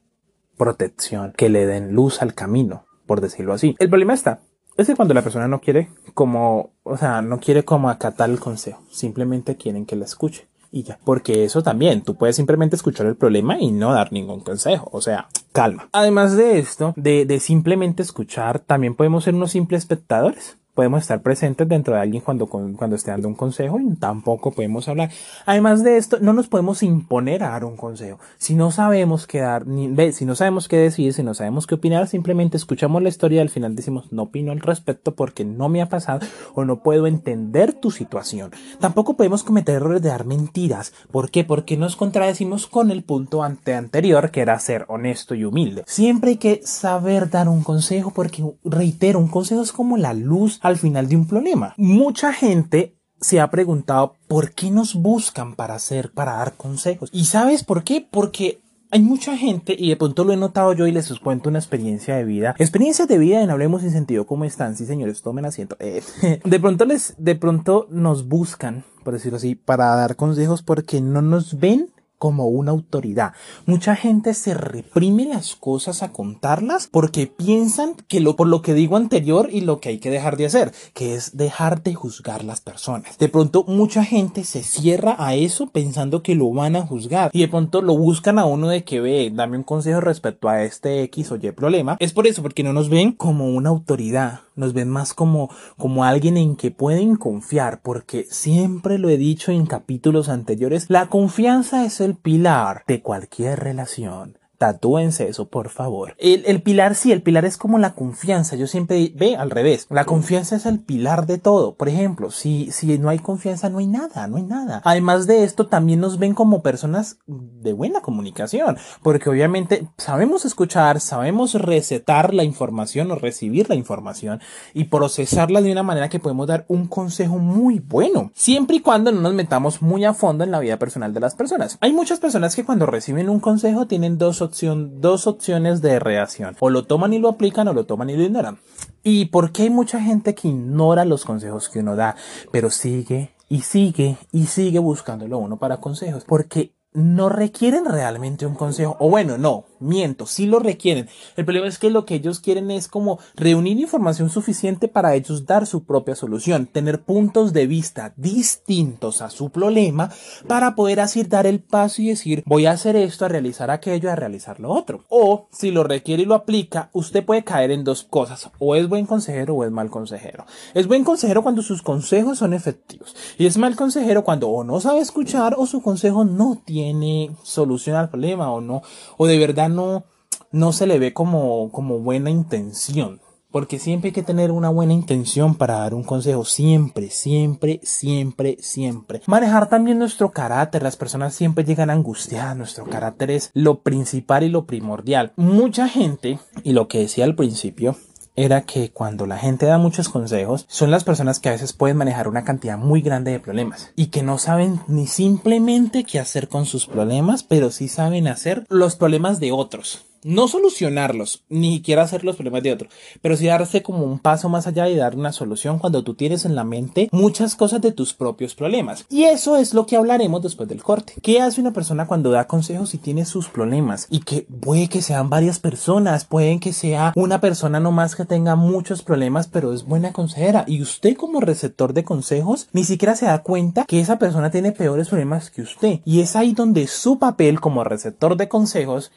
protección, 0.58 1.34
que 1.36 1.50
le 1.50 1.66
den 1.66 1.94
luz 1.94 2.22
al 2.22 2.34
camino, 2.34 2.86
por 3.06 3.22
decirlo 3.22 3.54
así. 3.54 3.76
El 3.80 3.90
problema 3.90 4.14
está, 4.14 4.42
es 4.78 4.88
que 4.88 4.96
cuando 4.96 5.14
la 5.14 5.22
persona 5.22 5.48
no 5.48 5.62
quiere 5.62 5.90
como, 6.14 6.72
o 6.84 6.98
sea, 6.98 7.22
no 7.22 7.40
quiere 7.40 7.64
como 7.64 7.90
acatar 7.90 8.30
el 8.30 8.40
consejo, 8.40 8.84
simplemente 8.90 9.56
quieren 9.56 9.86
que 9.86 9.96
la 9.96 10.06
escuche. 10.06 10.48
Y 10.72 10.84
ya, 10.84 11.00
porque 11.06 11.46
eso 11.46 11.64
también, 11.64 12.02
tú 12.02 12.16
puedes 12.16 12.36
simplemente 12.36 12.76
escuchar 12.76 13.06
el 13.06 13.16
problema 13.16 13.58
y 13.58 13.72
no 13.72 13.94
dar 13.94 14.12
ningún 14.12 14.42
consejo, 14.42 14.90
o 14.92 15.00
sea, 15.00 15.30
calma. 15.54 15.88
Además 15.94 16.36
de 16.36 16.60
esto, 16.60 16.94
de, 16.98 17.26
de 17.26 17.40
simplemente 17.40 18.04
escuchar, 18.04 18.60
también 18.60 18.96
podemos 18.96 19.24
ser 19.24 19.36
unos 19.36 19.52
simples 19.52 19.84
espectadores 19.84 20.58
podemos 20.76 21.02
estar 21.02 21.22
presentes 21.22 21.68
dentro 21.68 21.96
de 21.96 22.02
alguien 22.02 22.22
cuando, 22.22 22.46
cuando 22.48 22.96
esté 22.96 23.10
dando 23.10 23.28
un 23.28 23.34
consejo 23.34 23.80
y 23.80 23.96
tampoco 23.96 24.52
podemos 24.52 24.88
hablar. 24.88 25.10
Además 25.46 25.84
de 25.84 25.98
esto, 25.98 26.18
no 26.20 26.34
nos 26.34 26.48
podemos 26.48 26.84
imponer 26.84 27.44
a 27.44 27.52
dar 27.52 27.66
un 27.66 27.78
consejo. 27.78 28.20
Si 28.38 28.54
no 28.54 28.70
sabemos 28.72 29.26
qué 29.26 29.40
dar, 29.40 29.66
ni, 29.66 29.88
ve, 29.88 30.12
si 30.12 30.26
no 30.26 30.36
sabemos 30.36 30.68
qué 30.68 30.78
decir, 30.78 31.14
si 31.14 31.24
no 31.24 31.34
sabemos 31.34 31.66
qué 31.66 31.76
opinar, 31.76 32.08
simplemente 32.08 32.58
escuchamos 32.58 33.02
la 33.02 33.10
historia 33.10 33.38
y 33.38 33.42
al 33.42 33.50
final 33.50 33.76
decimos 33.76 34.12
no 34.12 34.24
opino 34.24 34.52
al 34.52 34.60
respecto 34.60 35.16
porque 35.16 35.46
no 35.46 35.70
me 35.70 35.82
ha 35.82 35.88
pasado 35.88 36.20
o 36.54 36.66
no 36.66 36.84
puedo 36.84 37.08
entender 37.08 37.74
tu 37.74 37.90
situación. 37.90 38.52
Tampoco 38.80 39.16
podemos 39.16 39.44
cometer 39.44 39.76
errores 39.76 40.02
de 40.02 40.10
dar 40.10 40.26
mentiras. 40.26 40.94
¿Por 41.10 41.32
qué? 41.32 41.46
Porque 41.46 41.78
nos 41.78 41.96
contradecimos 41.96 42.68
con 42.68 42.92
el 42.92 43.04
punto 43.04 43.44
ante 43.44 43.74
anterior 43.74 44.32
que 44.32 44.42
era 44.42 44.60
ser 44.60 44.86
honesto 44.90 45.36
y 45.36 45.46
humilde. 45.46 45.84
Siempre 45.88 46.32
hay 46.32 46.38
que 46.38 46.62
saber 46.66 47.30
dar 47.30 47.48
un 47.48 47.64
consejo 47.64 48.12
porque, 48.12 48.44
reitero, 48.66 49.20
un 49.20 49.30
consejo 49.30 49.62
es 49.62 49.72
como 49.72 49.96
la 49.96 50.14
luz 50.14 50.60
al 50.66 50.78
final 50.78 51.08
de 51.08 51.16
un 51.16 51.28
problema. 51.28 51.76
Mucha 51.78 52.34
gente 52.34 52.96
se 53.22 53.40
ha 53.40 53.50
preguntado 53.52 54.16
por 54.28 54.52
qué 54.52 54.72
nos 54.72 54.96
buscan 54.96 55.56
para 55.56 55.76
hacer, 55.76 56.12
para 56.12 56.38
dar 56.38 56.54
consejos. 56.56 57.10
¿Y 57.14 57.26
sabes 57.26 57.64
por 57.64 57.84
qué? 57.84 58.06
Porque 58.10 58.62
hay 58.90 59.02
mucha 59.02 59.38
gente, 59.38 59.76
y 59.78 59.90
de 59.90 59.96
pronto 59.96 60.24
lo 60.24 60.34
he 60.34 60.38
notado 60.38 60.74
yo 60.74 60.88
y 60.88 60.92
les 60.92 61.08
cuento 61.20 61.50
una 61.50 61.60
experiencia 61.60 62.16
de 62.16 62.24
vida. 62.24 62.56
Experiencias 62.58 63.08
de 63.08 63.18
vida 63.18 63.42
en 63.42 63.52
Hablemos 63.52 63.82
sin 63.82 63.92
Sentido. 63.92 64.26
¿Cómo 64.26 64.44
están? 64.46 64.76
Sí, 64.76 64.86
señores, 64.86 65.22
tomen 65.22 65.46
asiento. 65.46 65.78
Eh, 65.80 66.02
de 66.44 66.60
pronto 66.60 66.86
les, 66.86 67.14
de 67.18 67.36
pronto 67.36 67.88
nos 67.92 68.28
buscan, 68.28 68.86
por 69.04 69.14
decirlo 69.14 69.38
así, 69.38 69.54
para 69.54 69.96
dar 69.96 70.16
consejos 70.16 70.64
porque 70.64 71.00
no 71.00 71.22
nos 71.22 71.60
ven 71.60 71.92
como 72.18 72.48
una 72.48 72.72
autoridad. 72.72 73.34
Mucha 73.66 73.96
gente 73.96 74.34
se 74.34 74.54
reprime 74.54 75.26
las 75.26 75.56
cosas 75.56 76.04
a 76.04 76.12
contarlas 76.12 76.88
porque 76.88 77.28
piensan 77.28 77.96
que 78.08 78.20
lo 78.20 78.36
por 78.36 78.48
lo 78.48 78.62
que 78.62 78.74
digo 78.74 78.98
anterior 78.98 79.50
y 79.52 79.62
lo 79.62 79.80
que 79.80 79.90
hay 79.90 80.00
que 80.00 80.10
dejar 80.10 80.38
de 80.38 80.46
hacer, 80.46 80.74
que 80.94 81.16
es 81.16 81.36
dejar 81.38 81.84
de 81.84 81.94
juzgar 81.94 82.44
las 82.44 82.62
personas. 82.62 83.18
De 83.18 83.30
pronto 83.30 83.64
mucha 83.68 84.04
gente 84.04 84.44
se 84.44 84.64
cierra 84.64 85.16
a 85.20 85.36
eso 85.36 85.68
pensando 85.68 86.24
que 86.24 86.36
lo 86.36 86.52
van 86.52 86.76
a 86.76 86.86
juzgar 86.86 87.32
y 87.34 87.42
de 87.42 87.48
pronto 87.48 87.82
lo 87.82 87.98
buscan 87.98 88.40
a 88.40 88.46
uno 88.46 88.70
de 88.70 88.84
que 88.84 89.02
ve, 89.02 89.32
dame 89.34 89.58
un 89.58 89.64
consejo 89.64 90.02
respecto 90.02 90.50
a 90.50 90.64
este 90.64 91.04
X 91.04 91.32
o 91.32 91.36
Y 91.36 91.52
problema. 91.52 91.98
Es 92.00 92.14
por 92.14 92.28
eso 92.28 92.42
porque 92.42 92.64
no 92.64 92.74
nos 92.74 92.90
ven 92.90 93.12
como 93.12 93.50
una 93.50 93.70
autoridad 93.70 94.45
nos 94.56 94.74
ven 94.74 94.90
más 94.90 95.14
como, 95.14 95.50
como 95.78 96.04
alguien 96.04 96.38
en 96.38 96.56
que 96.56 96.72
pueden 96.72 97.16
confiar, 97.16 97.82
porque 97.82 98.26
siempre 98.30 98.98
lo 98.98 99.10
he 99.10 99.18
dicho 99.18 99.52
en 99.52 99.66
capítulos 99.66 100.30
anteriores, 100.30 100.90
la 100.90 101.08
confianza 101.08 101.86
es 101.86 102.02
el 102.02 102.16
pilar 102.16 102.84
de 102.88 103.02
cualquier 103.02 103.60
relación. 103.60 104.38
Tatúense 104.58 105.28
eso, 105.28 105.50
por 105.50 105.70
favor. 105.70 106.16
El, 106.18 106.44
el, 106.46 106.62
pilar, 106.62 106.96
sí, 106.96 107.12
el 107.12 107.22
pilar 107.22 107.46
es 107.46 107.58
como 107.58 107.78
la 107.78 107.94
confianza. 107.94 108.56
Yo 108.56 108.68
siempre 108.68 109.12
ve 109.16 109.36
al 109.36 109.52
revés. 109.52 109.88
La 109.90 110.06
confianza 110.06 110.56
es 110.56 110.66
el 110.66 110.80
pilar 110.80 111.26
de 111.26 111.38
todo. 111.38 111.76
Por 111.76 111.90
ejemplo, 111.90 112.32
si, 112.32 112.72
si 112.72 112.98
no 112.98 113.10
hay 113.10 113.20
confianza, 113.20 113.70
no 113.70 113.80
hay 113.80 113.88
nada, 113.88 114.28
no 114.28 114.38
hay 114.38 114.44
nada. 114.44 114.82
Además 114.86 115.28
de 115.28 115.44
esto, 115.44 115.68
también 115.68 116.00
nos 116.00 116.20
ven 116.20 116.34
como 116.34 116.62
personas 116.62 117.18
de 117.28 117.74
buena 117.74 118.02
comunicación. 118.02 118.78
Porque 119.04 119.30
obviamente 119.30 119.88
sabemos 119.98 120.46
escuchar, 120.46 121.00
sabemos 121.02 121.54
recetar 121.54 122.34
la 122.34 122.44
información 122.44 123.12
o 123.12 123.16
recibir 123.16 123.70
la 123.70 123.76
información 123.76 124.40
y 124.74 124.86
procesarla 124.86 125.62
de 125.62 125.72
una 125.72 125.84
manera 125.84 126.10
que 126.10 126.20
podemos 126.20 126.48
dar 126.48 126.66
un 126.68 126.88
consejo 126.88 127.38
muy 127.38 127.80
bueno. 127.80 128.32
Siempre 128.34 128.78
y 128.78 128.82
cuando 128.82 129.12
no 129.12 129.22
nos 129.22 129.34
metamos 129.34 129.82
muy 129.82 130.06
a 130.06 130.14
fondo 130.14 130.44
en 130.44 130.52
la 130.52 130.60
vida 130.60 130.78
personal 130.78 131.14
de 131.14 131.20
las 131.20 131.36
personas. 131.36 131.78
Hay 131.82 131.94
muchas 131.94 132.20
personas 132.20 132.56
que 132.56 132.64
cuando 132.64 132.86
reciben 132.86 133.30
un 133.30 133.40
consejo 133.40 133.88
tienen 133.88 134.18
dos 134.18 134.42
opción, 134.46 135.02
dos 135.02 135.28
opciones 135.28 135.82
de 135.82 136.00
reacción. 136.00 136.56
O 136.60 136.70
lo 136.70 136.86
toman 136.86 137.14
y 137.14 137.20
lo 137.20 137.30
aplican 137.30 137.68
o 137.68 137.74
lo 137.74 137.86
toman 137.86 138.10
y 138.10 138.16
lo 138.16 138.24
ignoran. 138.24 138.60
¿Y 139.04 139.26
por 139.26 139.52
qué 139.52 139.64
hay 139.64 139.70
mucha 139.70 140.00
gente 140.00 140.34
que 140.36 140.48
ignora 140.48 141.06
los 141.06 141.26
consejos 141.26 141.70
que 141.70 141.80
uno 141.80 141.96
da, 141.96 142.16
pero 142.52 142.70
sigue 142.70 143.36
y 143.50 143.62
sigue 143.62 144.18
y 144.32 144.46
sigue 144.46 144.80
buscándolo 144.80 145.38
uno 145.38 145.58
para 145.58 145.78
consejos? 145.78 146.24
Porque 146.26 146.75
no 146.96 147.30
requieren 147.30 147.86
realmente 147.86 148.46
un 148.46 148.56
consejo. 148.56 148.96
O 149.00 149.10
bueno, 149.10 149.38
no, 149.38 149.66
miento, 149.80 150.26
sí 150.26 150.46
lo 150.48 150.60
requieren. 150.60 151.10
El 151.36 151.46
problema 151.46 151.68
es 151.68 151.78
que 151.78 151.90
lo 151.90 152.06
que 152.06 152.16
ellos 152.16 152.40
quieren 152.40 152.72
es 152.72 152.88
como 152.88 153.20
reunir 153.36 153.78
información 153.80 154.30
suficiente 154.30 154.88
para 154.88 155.14
ellos 155.14 155.46
dar 155.46 155.68
su 155.68 155.84
propia 155.84 156.16
solución, 156.16 156.68
tener 156.68 157.02
puntos 157.02 157.54
de 157.54 157.68
vista 157.68 158.14
distintos 158.16 159.22
a 159.22 159.30
su 159.30 159.50
problema 159.50 160.10
para 160.48 160.76
poder 160.76 161.02
así 161.02 161.24
dar 161.24 161.46
el 161.46 161.60
paso 161.60 162.02
y 162.02 162.10
decir 162.10 162.44
voy 162.46 162.66
a 162.66 162.72
hacer 162.72 162.96
esto, 162.96 163.26
a 163.26 163.30
realizar 163.30 163.70
aquello, 163.70 164.10
a 164.10 164.16
realizar 164.16 164.60
lo 164.60 164.72
otro. 164.72 165.04
O 165.10 165.48
si 165.52 165.72
lo 165.72 165.84
requiere 165.84 166.24
y 166.24 166.26
lo 166.26 166.36
aplica, 166.36 166.90
usted 166.94 167.26
puede 167.26 167.44
caer 167.44 167.72
en 167.72 167.84
dos 167.84 168.04
cosas. 168.04 168.50
O 168.58 168.76
es 168.76 168.88
buen 168.88 169.06
consejero 169.06 169.56
o 169.56 169.66
es 169.66 169.72
mal 169.72 169.90
consejero. 169.90 170.46
Es 170.74 170.88
buen 170.88 171.04
consejero 171.04 171.44
cuando 171.44 171.62
sus 171.62 171.82
consejos 171.82 172.38
son 172.38 172.54
efectivos. 172.54 173.16
Y 173.38 173.48
es 173.48 173.58
mal 173.58 173.76
consejero 173.76 174.24
cuando 174.24 174.50
o 174.50 174.64
no 174.64 174.80
sabe 174.80 175.00
escuchar 175.00 175.56
o 175.58 175.66
su 175.66 175.82
consejo 175.82 176.24
no 176.24 176.62
tiene 176.64 176.85
tiene 176.86 177.36
solución 177.42 177.96
al 177.96 178.10
problema 178.10 178.52
o 178.52 178.62
no, 178.62 178.84
o 179.18 179.26
de 179.26 179.40
verdad 179.40 179.70
no, 179.70 180.04
no 180.52 180.72
se 180.72 180.86
le 180.86 181.00
ve 181.00 181.14
como, 181.14 181.72
como 181.72 182.00
buena 182.00 182.30
intención. 182.30 183.22
Porque 183.52 183.80
siempre 183.80 184.10
hay 184.10 184.14
que 184.14 184.22
tener 184.22 184.52
una 184.52 184.68
buena 184.68 184.92
intención 184.92 185.56
para 185.56 185.76
dar 185.76 185.94
un 185.94 186.04
consejo. 186.04 186.44
Siempre, 186.44 187.10
siempre, 187.10 187.80
siempre, 187.84 188.58
siempre. 188.60 189.22
Manejar 189.28 189.70
también 189.70 189.98
nuestro 189.98 190.32
carácter. 190.32 190.84
Las 190.84 190.98
personas 190.98 191.34
siempre 191.34 191.64
llegan 191.64 191.90
angustiadas. 191.90 192.58
Nuestro 192.58 192.84
carácter 192.84 193.32
es 193.32 193.52
lo 193.54 193.80
principal 193.80 194.44
y 194.44 194.50
lo 194.50 194.66
primordial. 194.66 195.32
Mucha 195.38 195.88
gente, 195.88 196.38
y 196.64 196.74
lo 196.74 196.90
que 196.90 197.00
decía 197.00 197.24
al 197.24 197.36
principio, 197.36 197.96
era 198.36 198.62
que 198.62 198.92
cuando 198.92 199.26
la 199.26 199.38
gente 199.38 199.66
da 199.66 199.78
muchos 199.78 200.10
consejos, 200.10 200.66
son 200.68 200.92
las 200.92 201.04
personas 201.04 201.40
que 201.40 201.50
a 201.50 201.54
veces 201.54 201.74
pueden 201.74 201.98
manejar 201.98 202.28
una 202.28 202.44
cantidad 202.44 202.78
muy 202.78 203.02
grande 203.02 203.32
de 203.32 203.40
problemas 203.40 203.92
y 203.96 204.08
que 204.08 204.24
no 204.24 204.38
saben 204.38 204.80
ni 204.88 205.08
simplemente 205.08 206.04
qué 206.04 206.20
hacer 206.20 206.48
con 206.48 206.66
sus 206.66 206.88
problemas, 206.88 207.44
pero 207.44 207.72
sí 207.72 207.88
saben 207.88 208.28
hacer 208.28 208.66
los 208.70 208.96
problemas 208.96 209.40
de 209.40 209.52
otros. 209.52 210.06
No 210.26 210.48
solucionarlos, 210.48 211.44
ni 211.50 211.76
siquiera 211.76 212.02
hacer 212.02 212.24
los 212.24 212.36
problemas 212.36 212.64
de 212.64 212.74
otro, 212.74 212.90
pero 213.22 213.38
sí 213.38 213.46
darse 213.46 213.84
como 213.84 214.04
un 214.04 214.18
paso 214.18 214.50
más 214.50 214.66
allá 214.66 214.90
y 214.90 214.96
dar 214.96 215.16
una 215.16 215.32
solución 215.32 215.78
cuando 215.78 216.04
tú 216.04 216.16
tienes 216.16 216.46
en 216.46 216.56
la 216.56 216.64
mente 216.64 217.10
muchas 217.12 217.56
cosas 217.56 217.80
de 217.82 217.92
tus 217.92 218.16
propios 218.16 218.56
problemas. 218.56 219.06
Y 219.10 219.26
eso 219.26 219.56
es 219.56 219.76
lo 219.76 219.86
que 219.86 219.98
hablaremos 219.98 220.42
después 220.42 220.68
del 220.68 220.82
corte. 220.82 221.14
¿Qué 221.22 221.42
hace 221.42 221.62
una 221.62 221.74
persona 221.74 222.08
cuando 222.08 222.32
da 222.32 222.48
consejos 222.48 222.96
y 222.96 222.98
tiene 222.98 223.24
sus 223.26 223.50
problemas? 223.50 224.08
Y 224.10 224.22
que 224.22 224.48
puede 224.62 224.90
que 224.90 225.04
sean 225.04 225.30
varias 225.30 225.60
personas, 225.60 226.26
pueden 226.26 226.60
que 226.60 226.74
sea 226.74 227.14
una 227.16 227.40
persona 227.40 227.80
nomás 227.80 228.16
que 228.16 228.26
tenga 228.26 228.56
muchos 228.56 229.04
problemas, 229.04 229.48
pero 229.48 229.74
es 229.74 229.84
buena 229.84 230.12
consejera. 230.12 230.66
Y 230.66 230.82
usted 230.82 231.16
como 231.16 231.40
receptor 231.40 231.94
de 231.94 232.04
consejos 232.04 232.68
ni 232.74 232.84
siquiera 232.84 233.16
se 233.16 233.28
da 233.28 233.44
cuenta 233.44 233.86
que 233.86 234.00
esa 234.00 234.18
persona 234.18 234.50
tiene 234.50 234.72
peores 234.72 235.10
problemas 235.10 235.52
que 235.52 235.62
usted. 235.62 236.00
Y 236.04 236.22
es 236.22 236.36
ahí 236.36 236.54
donde 236.54 236.88
su 236.88 237.20
papel 237.20 237.62
como 237.62 237.84
receptor 237.84 238.38
de 238.38 238.48
consejos 238.48 239.12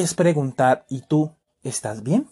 es 0.00 0.14
preguntar, 0.14 0.84
¿y 0.88 1.02
tú 1.02 1.30
estás 1.62 2.02
bien? 2.02 2.26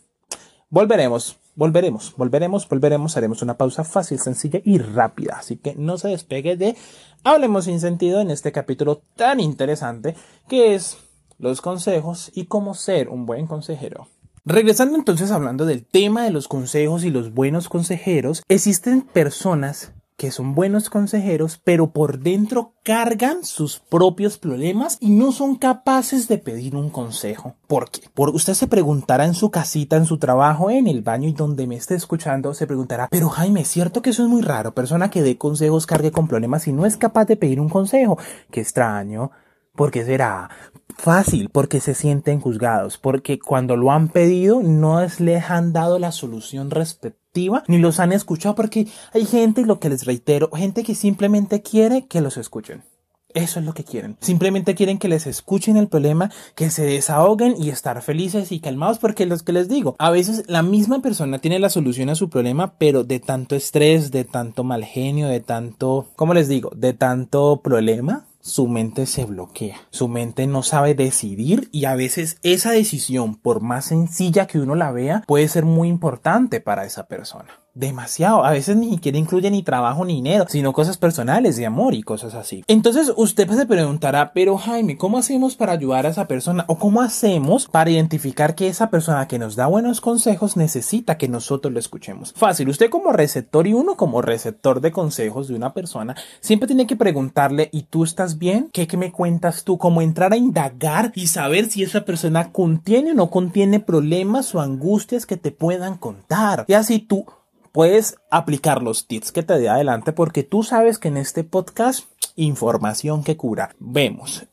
Volveremos, 0.69 1.38
volveremos, 1.54 2.14
volveremos, 2.16 2.69
volveremos, 2.69 3.16
haremos 3.16 3.42
una 3.42 3.57
pausa 3.57 3.85
fácil, 3.85 4.19
sencilla 4.19 4.61
y 4.64 4.78
rápida. 4.78 5.37
Así 5.38 5.57
que 5.57 5.75
no 5.75 5.99
se 5.99 6.09
despegue 6.09 6.57
de 6.57 6.76
Hablemos 7.25 7.66
sin 7.66 7.78
sentido 7.78 8.21
en 8.21 8.33
este 8.33 8.50
capítulo 8.50 9.02
tan 9.14 9.38
interesante 9.38 10.16
que 10.49 10.75
es 10.75 10.99
los 11.38 11.61
consejos 11.61 12.33
y 12.35 12.47
cómo 12.47 12.75
ser 12.75 13.09
un 13.09 13.26
buen 13.26 13.47
consejero. 13.47 14.09
Regresando 14.45 14.97
entonces 14.97 15.31
hablando 15.31 15.64
del 15.64 15.85
tema 15.85 16.25
de 16.25 16.33
los 16.33 16.49
consejos 16.49 17.04
y 17.04 17.11
los 17.11 17.33
buenos 17.33 17.69
consejeros, 17.69 18.42
existen 18.49 19.02
personas 19.02 19.92
que 20.16 20.31
son 20.31 20.54
buenos 20.54 20.90
consejeros, 20.90 21.61
pero 21.62 21.90
por 21.90 22.19
dentro 22.19 22.75
cargan 22.85 23.45
sus 23.45 23.78
propios 23.78 24.38
problemas 24.38 24.99
y 25.00 25.11
no 25.11 25.33
son 25.33 25.57
capaces 25.57 26.28
de 26.28 26.38
pedir 26.38 26.76
un 26.76 26.90
consejo. 26.90 27.54
¿Por 27.66 27.90
qué? 27.90 28.02
Porque 28.14 28.37
usted 28.37 28.54
se 28.54 28.66
preguntará 28.66 29.25
en 29.25 29.35
su 29.35 29.50
casita, 29.50 29.97
en 29.97 30.07
su 30.07 30.19
trabajo, 30.19 30.71
en 30.71 30.87
el 30.87 31.02
baño 31.02 31.28
y 31.28 31.33
donde 31.33 31.66
me 31.66 31.76
esté 31.76 31.95
escuchando, 31.95 32.54
se 32.54 32.66
preguntará, 32.66 33.09
pero 33.11 33.28
Jaime, 33.28 33.62
¿es 33.62 33.69
cierto 33.69 34.02
que 34.02 34.11
eso 34.11 34.23
es 34.23 34.28
muy 34.28 34.42
raro? 34.42 34.75
Persona 34.75 35.11
que 35.11 35.23
dé 35.23 35.38
consejos 35.38 35.87
cargue 35.87 36.12
con 36.12 36.28
problemas 36.28 36.66
y 36.69 36.73
no 36.73 36.87
es 36.87 36.97
capaz 36.97 37.25
de 37.25 37.37
pedir 37.37 37.61
un 37.61 37.69
consejo. 37.69 38.19
Qué 38.50 38.61
extraño. 38.61 39.31
¿Por 39.75 39.91
qué 39.91 40.05
será? 40.05 40.50
Fácil, 40.99 41.49
porque 41.49 41.81
se 41.81 41.95
sienten 41.95 42.41
juzgados, 42.41 42.99
porque 42.99 43.38
cuando 43.38 43.76
lo 43.76 43.91
han 43.91 44.09
pedido 44.09 44.62
no 44.62 45.00
les 45.00 45.50
han 45.50 45.73
dado 45.73 45.99
la 45.99 46.12
solución 46.12 46.71
respectiva 46.71 47.64
ni 47.67 47.79
los 47.79 47.99
han 47.99 48.12
escuchado, 48.12 48.55
porque 48.55 48.87
hay 49.14 49.25
gente, 49.25 49.64
lo 49.64 49.81
que 49.81 49.88
les 49.88 50.05
reitero, 50.05 50.50
gente 50.52 50.85
que 50.85 50.95
simplemente 50.95 51.62
quiere 51.62 52.07
que 52.07 52.21
los 52.21 52.37
escuchen. 52.37 52.85
Eso 53.33 53.61
es 53.61 53.64
lo 53.64 53.73
que 53.73 53.85
quieren. 53.85 54.19
Simplemente 54.21 54.75
quieren 54.75 54.99
que 54.99 55.09
les 55.09 55.26
escuchen 55.26 55.79
el 55.79 55.88
problema, 55.88 56.31
que 56.55 56.69
se 56.69 56.85
desahoguen 56.85 57.55
y 57.59 57.71
estar 57.71 58.02
felices 58.02 58.52
y 58.52 58.61
calmados 58.61 58.99
porque 58.99 59.25
los 59.25 59.43
que 59.43 59.55
les 59.55 59.71
digo, 59.71 59.97
a 59.99 60.11
veces 60.11 60.45
la 60.49 60.62
misma 60.62 61.00
persona 61.00 61.38
tiene 61.38 61.59
la 61.59 61.71
solución 61.71 62.11
a 62.11 62.14
su 62.14 62.29
problema, 62.29 62.75
pero 62.76 63.05
de 63.05 63.21
tanto 63.21 63.57
estrés, 63.57 64.11
de 64.11 64.25
tanto 64.25 64.64
mal 64.64 64.85
genio, 64.85 65.29
de 65.29 65.41
tanto, 65.41 66.11
¿cómo 66.14 66.35
les 66.35 66.49
digo? 66.49 66.71
De 66.76 66.93
tanto 66.93 67.62
problema, 67.64 68.26
su 68.43 68.67
mente 68.67 69.07
se 69.07 69.25
bloquea, 69.25 69.77
su 69.91 70.09
mente 70.09 70.47
no 70.49 70.65
sabe 70.65 70.95
decidir 70.95 71.69
y 71.71 71.85
a 71.85 71.95
veces 71.95 72.39
esa 72.43 72.73
decisión, 72.73 73.37
por 73.37 73.61
más 73.63 73.87
sencilla 73.87 74.49
que 74.49 74.59
uno 74.59 74.75
la 74.75 74.91
vea, 74.91 75.23
puede 75.27 75.47
ser 75.47 75.65
muy 75.65 75.89
importante 75.89 76.61
para 76.61 76.85
esa 76.85 77.07
persona 77.07 77.62
demasiado. 77.75 78.45
A 78.45 78.50
veces 78.50 78.76
ni 78.76 78.91
siquiera 78.91 79.19
incluye 79.19 79.50
ni 79.50 79.62
trabajo 79.62 80.05
ni 80.05 80.14
dinero, 80.14 80.47
sino 80.49 80.73
cosas 80.73 80.97
personales 80.97 81.57
de 81.57 81.67
amor 81.67 81.95
y 81.95 82.02
cosas 82.02 82.35
así. 82.35 82.64
Entonces 82.67 83.12
usted 83.17 83.49
se 83.50 83.67
preguntará, 83.67 84.33
pero 84.33 84.57
Jaime, 84.57 84.97
¿cómo 84.97 85.19
hacemos 85.19 85.57
para 85.57 85.73
ayudar 85.73 86.07
a 86.07 86.11
esa 86.11 86.29
persona? 86.29 86.64
¿O 86.69 86.79
cómo 86.79 87.00
hacemos 87.00 87.67
para 87.67 87.91
identificar 87.91 88.55
que 88.55 88.69
esa 88.69 88.91
persona 88.91 89.26
que 89.29 89.38
nos 89.38 89.57
da 89.57 89.67
buenos 89.67 90.00
consejos 90.00 90.57
necesita 90.57 91.17
que 91.19 91.29
nosotros 91.29 91.73
lo 91.73 91.79
escuchemos? 91.79 92.33
Fácil, 92.37 92.69
usted 92.69 92.91
como 92.91 93.12
receptor 93.12 93.67
y 93.67 93.75
uno 93.75 93.97
como 93.97 94.23
receptor 94.23 94.81
de 94.81 94.93
consejos 94.93 95.49
de 95.49 95.55
una 95.55 95.73
persona, 95.73 96.17
siempre 96.41 96.67
tiene 96.67 96.87
que 96.87 96.97
preguntarle, 96.97 97.69
¿y 97.73 97.83
tú 97.83 98.05
estás 98.05 98.38
bien? 98.38 98.69
¿Qué, 98.73 98.87
qué 98.87 98.97
me 98.97 99.12
cuentas 99.12 99.64
tú? 99.64 99.79
Como 99.79 100.02
entrar 100.02 100.33
a 100.33 100.37
indagar 100.37 101.12
y 101.14 101.26
saber 101.29 101.71
si 101.71 101.83
esa 101.83 102.05
persona 102.05 102.52
contiene 102.52 103.12
o 103.12 103.14
no 103.14 103.31
contiene 103.31 103.81
problemas 103.81 104.55
o 104.55 104.61
angustias 104.61 105.26
que 105.26 105.37
te 105.37 105.50
puedan 105.50 105.97
contar. 105.97 106.64
Y 106.69 106.75
así 106.75 106.99
tú 106.99 107.26
puedes 107.73 108.17
aplicar 108.31 108.83
los 108.83 109.07
tips 109.07 109.33
que 109.33 109.43
te 109.43 109.59
dé 109.59 109.69
adelante 109.69 110.12
porque 110.12 110.43
tú 110.43 110.62
sabes 110.62 110.99
que 110.99 111.09
en 111.09 111.17
este 111.17 111.43
podcast 111.45 112.05
información 112.37 113.25
que 113.25 113.37
cura. 113.37 113.75
Vemos. 113.79 114.47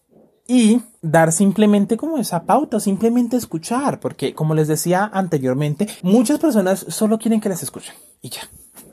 Y 0.48 0.82
dar 1.02 1.32
simplemente 1.32 1.96
como 1.96 2.18
esa 2.18 2.44
pauta, 2.44 2.80
simplemente 2.80 3.38
escuchar, 3.38 4.00
porque 4.00 4.34
como 4.34 4.56
les 4.56 4.68
decía 4.68 5.10
anteriormente, 5.14 5.88
muchas 6.02 6.40
personas 6.40 6.86
solo 6.90 7.20
quieren 7.20 7.40
que 7.40 7.50
les 7.50 7.62
escuchen 7.62 7.94
y 8.22 8.30
ya. 8.30 8.42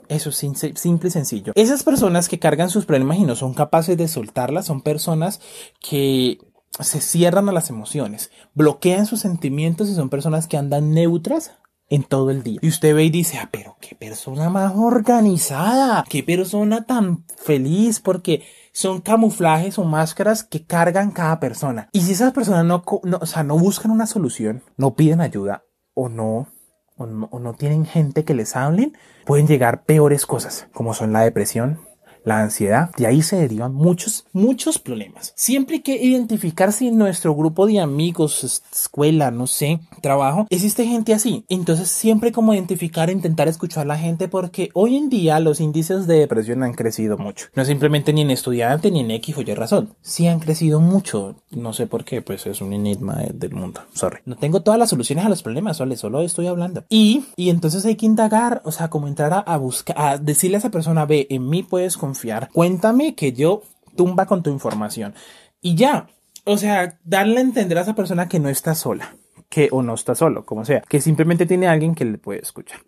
Eso 0.07 0.29
es 0.29 0.37
simple 0.37 1.09
y 1.09 1.11
sencillo. 1.11 1.51
Esas 1.55 1.83
personas 1.83 2.29
que 2.29 2.39
cargan 2.39 2.69
sus 2.69 2.85
problemas 2.85 3.17
y 3.17 3.23
no 3.23 3.35
son 3.35 3.53
capaces 3.53 3.97
de 3.97 4.07
soltarlas 4.07 4.65
son 4.65 4.81
personas 4.81 5.41
que 5.81 6.37
se 6.79 7.01
cierran 7.01 7.49
a 7.49 7.51
las 7.51 7.69
emociones, 7.69 8.31
bloquean 8.53 9.05
sus 9.05 9.21
sentimientos 9.21 9.89
y 9.89 9.95
son 9.95 10.09
personas 10.09 10.47
que 10.47 10.57
andan 10.57 10.93
neutras 10.93 11.53
en 11.89 12.03
todo 12.03 12.31
el 12.31 12.43
día. 12.43 12.59
Y 12.61 12.67
usted 12.67 12.95
ve 12.95 13.05
y 13.05 13.09
dice, 13.09 13.37
ah, 13.37 13.49
pero 13.51 13.77
qué 13.79 13.95
persona 13.95 14.49
más 14.49 14.73
organizada, 14.75 16.03
qué 16.09 16.23
persona 16.23 16.85
tan 16.85 17.25
feliz, 17.37 17.99
porque 17.99 18.43
son 18.73 19.01
camuflajes 19.01 19.79
o 19.79 19.83
máscaras 19.83 20.43
que 20.43 20.65
cargan 20.65 21.11
cada 21.11 21.39
persona. 21.39 21.89
Y 21.93 22.01
si 22.01 22.11
esas 22.11 22.33
personas 22.33 22.65
no, 22.65 22.83
no, 23.03 23.17
o 23.21 23.25
sea, 23.25 23.43
no 23.43 23.57
buscan 23.57 23.91
una 23.91 24.05
solución, 24.05 24.63
no 24.75 24.95
piden 24.95 25.21
ayuda 25.21 25.63
o 25.93 26.09
no, 26.09 26.47
o 26.95 27.05
no, 27.05 27.27
o 27.31 27.39
no 27.39 27.53
tienen 27.53 27.85
gente 27.85 28.23
que 28.23 28.33
les 28.33 28.55
hablen, 28.55 28.95
pueden 29.25 29.47
llegar 29.47 29.83
peores 29.83 30.25
cosas, 30.25 30.67
como 30.73 30.93
son 30.93 31.13
la 31.13 31.21
depresión, 31.21 31.86
la 32.27 32.41
ansiedad. 32.41 32.91
De 32.97 33.07
ahí 33.07 33.21
se 33.21 33.37
derivan 33.37 33.73
muchos, 33.73 34.25
muchos 34.33 34.77
problemas. 34.77 35.31
Siempre 35.35 35.77
hay 35.77 35.81
que 35.81 35.95
identificar 35.95 36.73
si 36.73 36.89
en 36.89 36.97
nuestro 36.97 37.33
grupo 37.33 37.65
de 37.65 37.79
amigos, 37.79 38.61
escuela, 38.69 39.31
no 39.31 39.47
sé, 39.47 39.79
trabajo, 40.01 40.45
existe 40.49 40.85
gente 40.85 41.13
así. 41.13 41.45
Entonces 41.47 41.87
siempre 41.87 42.33
como 42.33 42.53
identificar, 42.53 43.09
intentar 43.09 43.47
escuchar 43.47 43.83
a 43.83 43.87
la 43.87 43.97
gente 43.97 44.27
porque 44.27 44.69
hoy 44.73 44.97
en 44.97 45.09
día 45.09 45.39
los 45.39 45.61
índices 45.61 46.05
de 46.05 46.19
depresión 46.19 46.63
han 46.63 46.73
crecido 46.73 47.17
mucho. 47.17 47.47
No 47.55 47.63
simplemente 47.63 48.11
ni 48.11 48.21
en 48.21 48.31
estudiante 48.31 48.91
ni 48.91 48.99
en 48.99 49.11
X 49.11 49.37
o 49.37 49.41
Y 49.41 49.53
razón. 49.53 49.93
Sí 50.01 50.27
han 50.27 50.39
crecido 50.39 50.81
mucho. 50.81 51.35
No 51.51 51.71
sé 51.71 51.87
por 51.87 52.03
qué, 52.03 52.21
pues 52.21 52.45
es 52.45 52.59
un 52.59 52.73
enigma 52.73 53.23
del 53.33 53.53
mundo. 53.53 53.81
Sorry. 53.93 54.17
No 54.25 54.35
tengo 54.35 54.61
todas 54.63 54.77
las 54.77 54.89
soluciones 54.89 55.25
a 55.25 55.29
los 55.29 55.43
problemas, 55.43 55.77
solo, 55.77 55.95
solo 55.95 56.21
estoy 56.21 56.47
hablando. 56.47 56.83
Y, 56.89 57.23
y 57.37 57.51
entonces 57.51 57.85
hay 57.85 57.95
que 57.95 58.05
indagar, 58.05 58.61
o 58.65 58.73
sea, 58.73 58.89
como 58.89 59.07
entrar 59.07 59.31
a, 59.31 59.39
a 59.39 59.55
buscar, 59.55 59.95
a 59.97 60.17
decirle 60.17 60.57
a 60.57 60.59
esa 60.59 60.71
persona, 60.71 61.05
ve, 61.05 61.27
en 61.29 61.47
mí 61.47 61.63
puedes 61.63 61.95
confiar 61.95 62.16
Cuéntame 62.53 63.15
que 63.15 63.33
yo 63.33 63.63
tumba 63.95 64.25
con 64.25 64.43
tu 64.43 64.49
información. 64.49 65.13
Y 65.61 65.75
ya, 65.75 66.07
o 66.45 66.57
sea, 66.57 66.97
darle 67.03 67.39
a 67.39 67.41
entender 67.41 67.77
a 67.77 67.81
esa 67.81 67.95
persona 67.95 68.29
que 68.29 68.39
no 68.39 68.49
está 68.49 68.75
sola, 68.75 69.15
que 69.49 69.69
o 69.71 69.81
no 69.81 69.95
está 69.95 70.15
solo, 70.15 70.45
como 70.45 70.65
sea, 70.65 70.81
que 70.87 71.01
simplemente 71.01 71.45
tiene 71.45 71.67
alguien 71.67 71.95
que 71.95 72.05
le 72.05 72.17
puede 72.17 72.41
escuchar. 72.41 72.79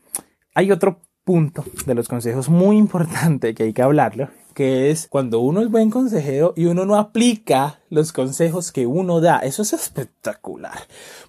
Hay 0.55 0.71
otro 0.71 1.01
punto 1.23 1.63
de 1.85 1.95
los 1.95 2.07
consejos 2.07 2.49
muy 2.49 2.77
importante 2.85 3.53
que 3.53 3.63
hay 3.63 3.73
que 3.73 3.81
hablarlo 3.81 4.29
que 4.59 4.91
es 4.91 5.07
cuando 5.07 5.39
uno 5.39 5.61
es 5.61 5.69
buen 5.69 5.89
consejero 5.89 6.51
y 6.53 6.65
uno 6.65 6.83
no 6.83 6.97
aplica 6.97 7.79
los 7.89 8.11
consejos 8.11 8.73
que 8.73 8.85
uno 8.87 9.21
da. 9.21 9.39
Eso 9.39 9.61
es 9.61 9.71
espectacular. 9.71 10.77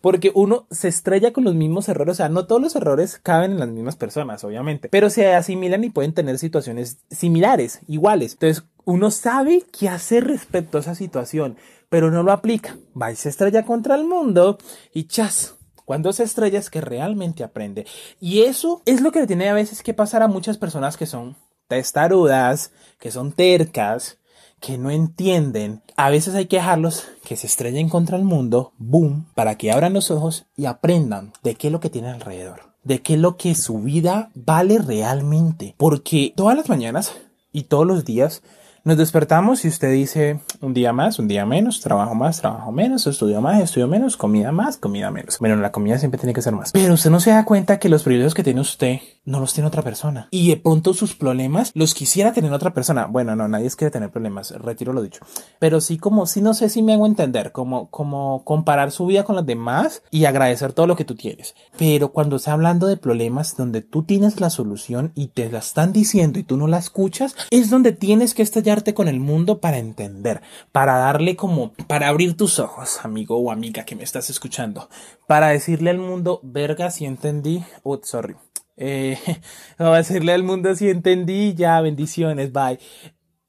Porque 0.00 0.32
uno 0.34 0.66
se 0.72 0.88
estrella 0.88 1.32
con 1.32 1.44
los 1.44 1.54
mismos 1.54 1.88
errores. 1.88 2.14
O 2.14 2.16
sea, 2.16 2.28
no 2.28 2.48
todos 2.48 2.60
los 2.60 2.74
errores 2.74 3.20
caben 3.22 3.52
en 3.52 3.60
las 3.60 3.68
mismas 3.68 3.94
personas, 3.94 4.42
obviamente. 4.42 4.88
Pero 4.88 5.10
se 5.10 5.32
asimilan 5.32 5.84
y 5.84 5.90
pueden 5.90 6.12
tener 6.12 6.40
situaciones 6.40 6.98
similares, 7.08 7.82
iguales. 7.86 8.32
Entonces, 8.32 8.64
uno 8.84 9.12
sabe 9.12 9.64
qué 9.78 9.88
hacer 9.88 10.26
respecto 10.26 10.78
a 10.78 10.80
esa 10.80 10.96
situación, 10.96 11.56
pero 11.88 12.10
no 12.10 12.24
lo 12.24 12.32
aplica. 12.32 12.78
Va 13.00 13.12
y 13.12 13.14
se 13.14 13.28
estrella 13.28 13.64
contra 13.64 13.94
el 13.94 14.06
mundo 14.06 14.58
y 14.92 15.04
chas, 15.04 15.54
cuando 15.84 16.12
se 16.12 16.24
estrella 16.24 16.58
es 16.58 16.68
que 16.68 16.80
realmente 16.80 17.44
aprende. 17.44 17.86
Y 18.18 18.40
eso 18.40 18.82
es 18.86 19.00
lo 19.00 19.12
que 19.12 19.24
tiene 19.28 19.48
a 19.48 19.54
veces 19.54 19.84
que 19.84 19.94
pasar 19.94 20.24
a 20.24 20.26
muchas 20.26 20.58
personas 20.58 20.96
que 20.96 21.06
son 21.06 21.36
testarudas, 21.70 22.72
que 22.98 23.10
son 23.10 23.32
tercas, 23.32 24.18
que 24.60 24.76
no 24.76 24.90
entienden. 24.90 25.82
A 25.96 26.10
veces 26.10 26.34
hay 26.34 26.46
que 26.46 26.56
dejarlos 26.56 27.06
que 27.24 27.36
se 27.36 27.46
estrellen 27.46 27.88
contra 27.88 28.16
el 28.16 28.24
mundo, 28.24 28.72
boom, 28.76 29.26
para 29.34 29.54
que 29.54 29.72
abran 29.72 29.94
los 29.94 30.10
ojos 30.10 30.46
y 30.56 30.66
aprendan 30.66 31.32
de 31.42 31.54
qué 31.54 31.68
es 31.68 31.72
lo 31.72 31.80
que 31.80 31.88
tienen 31.88 32.12
alrededor, 32.12 32.74
de 32.84 33.00
qué 33.00 33.14
es 33.14 33.20
lo 33.20 33.36
que 33.36 33.54
su 33.54 33.78
vida 33.78 34.30
vale 34.34 34.78
realmente. 34.78 35.74
Porque 35.78 36.34
todas 36.36 36.56
las 36.56 36.68
mañanas 36.68 37.12
y 37.52 37.62
todos 37.62 37.86
los 37.86 38.04
días 38.04 38.42
nos 38.84 38.96
despertamos 38.96 39.64
y 39.64 39.68
usted 39.68 39.92
dice, 39.92 40.40
Un 40.62 40.74
día 40.74 40.92
más, 40.92 41.18
un 41.18 41.26
día 41.26 41.46
menos, 41.46 41.80
trabajo 41.80 42.14
más, 42.14 42.42
trabajo 42.42 42.70
menos, 42.70 43.06
estudio 43.06 43.40
más, 43.40 43.62
estudio 43.62 43.88
menos, 43.88 44.18
comida 44.18 44.52
más, 44.52 44.76
comida 44.76 45.10
menos. 45.10 45.38
Bueno, 45.38 45.56
la 45.56 45.72
comida 45.72 45.98
siempre 45.98 46.20
tiene 46.20 46.34
que 46.34 46.42
ser 46.42 46.52
más. 46.52 46.72
Pero 46.72 46.92
usted 46.92 47.08
no 47.08 47.18
se 47.18 47.30
da 47.30 47.46
cuenta 47.46 47.78
que 47.78 47.88
los 47.88 48.02
privilegios 48.02 48.34
que 48.34 48.42
tiene 48.42 48.60
usted 48.60 48.98
no 49.24 49.40
los 49.40 49.54
tiene 49.54 49.68
otra 49.68 49.80
persona. 49.80 50.28
Y 50.30 50.48
de 50.50 50.58
pronto 50.58 50.92
sus 50.92 51.14
problemas 51.14 51.70
los 51.74 51.94
quisiera 51.94 52.34
tener 52.34 52.52
otra 52.52 52.74
persona. 52.74 53.06
Bueno, 53.06 53.36
no, 53.36 53.48
nadie 53.48 53.70
quiere 53.70 53.90
tener 53.90 54.10
problemas, 54.10 54.50
retiro 54.50 54.92
lo 54.92 55.00
dicho. 55.00 55.20
Pero 55.58 55.80
sí 55.80 55.96
como, 55.96 56.26
sí 56.26 56.42
no 56.42 56.52
sé 56.52 56.68
si 56.68 56.82
me 56.82 56.92
hago 56.92 57.06
entender, 57.06 57.52
como, 57.52 57.88
como 57.88 58.44
comparar 58.44 58.90
su 58.90 59.06
vida 59.06 59.24
con 59.24 59.36
los 59.36 59.46
demás 59.46 60.02
y 60.10 60.26
agradecer 60.26 60.74
todo 60.74 60.86
lo 60.86 60.96
que 60.96 61.06
tú 61.06 61.14
tienes. 61.14 61.54
Pero 61.78 62.12
cuando 62.12 62.36
está 62.36 62.52
hablando 62.52 62.86
de 62.86 62.98
problemas 62.98 63.56
donde 63.56 63.80
tú 63.80 64.02
tienes 64.02 64.40
la 64.40 64.50
solución 64.50 65.12
y 65.14 65.28
te 65.28 65.50
la 65.50 65.60
están 65.60 65.94
diciendo 65.94 66.38
y 66.38 66.42
tú 66.42 66.58
no 66.58 66.66
la 66.66 66.78
escuchas, 66.78 67.34
es 67.50 67.70
donde 67.70 67.92
tienes 67.92 68.34
que 68.34 68.42
estallarte 68.42 68.92
con 68.92 69.08
el 69.08 69.20
mundo 69.20 69.60
para 69.60 69.78
entender, 69.78 70.42
para 70.72 70.96
darle 70.96 71.36
como, 71.36 71.72
para 71.86 72.08
abrir 72.08 72.36
tus 72.36 72.58
ojos, 72.58 73.04
amigo 73.04 73.36
o 73.38 73.50
amiga 73.50 73.84
que 73.84 73.96
me 73.96 74.04
estás 74.04 74.30
escuchando, 74.30 74.88
para 75.26 75.48
decirle 75.48 75.90
al 75.90 75.98
mundo, 75.98 76.40
verga, 76.42 76.90
si 76.90 77.04
entendí, 77.04 77.64
oh, 77.82 78.00
sorry. 78.02 78.36
Eh, 78.76 79.18
a 79.78 79.90
decirle 79.96 80.32
al 80.32 80.42
mundo 80.42 80.74
si 80.74 80.88
entendí, 80.88 81.54
ya, 81.54 81.80
bendiciones, 81.80 82.52
bye. 82.52 82.78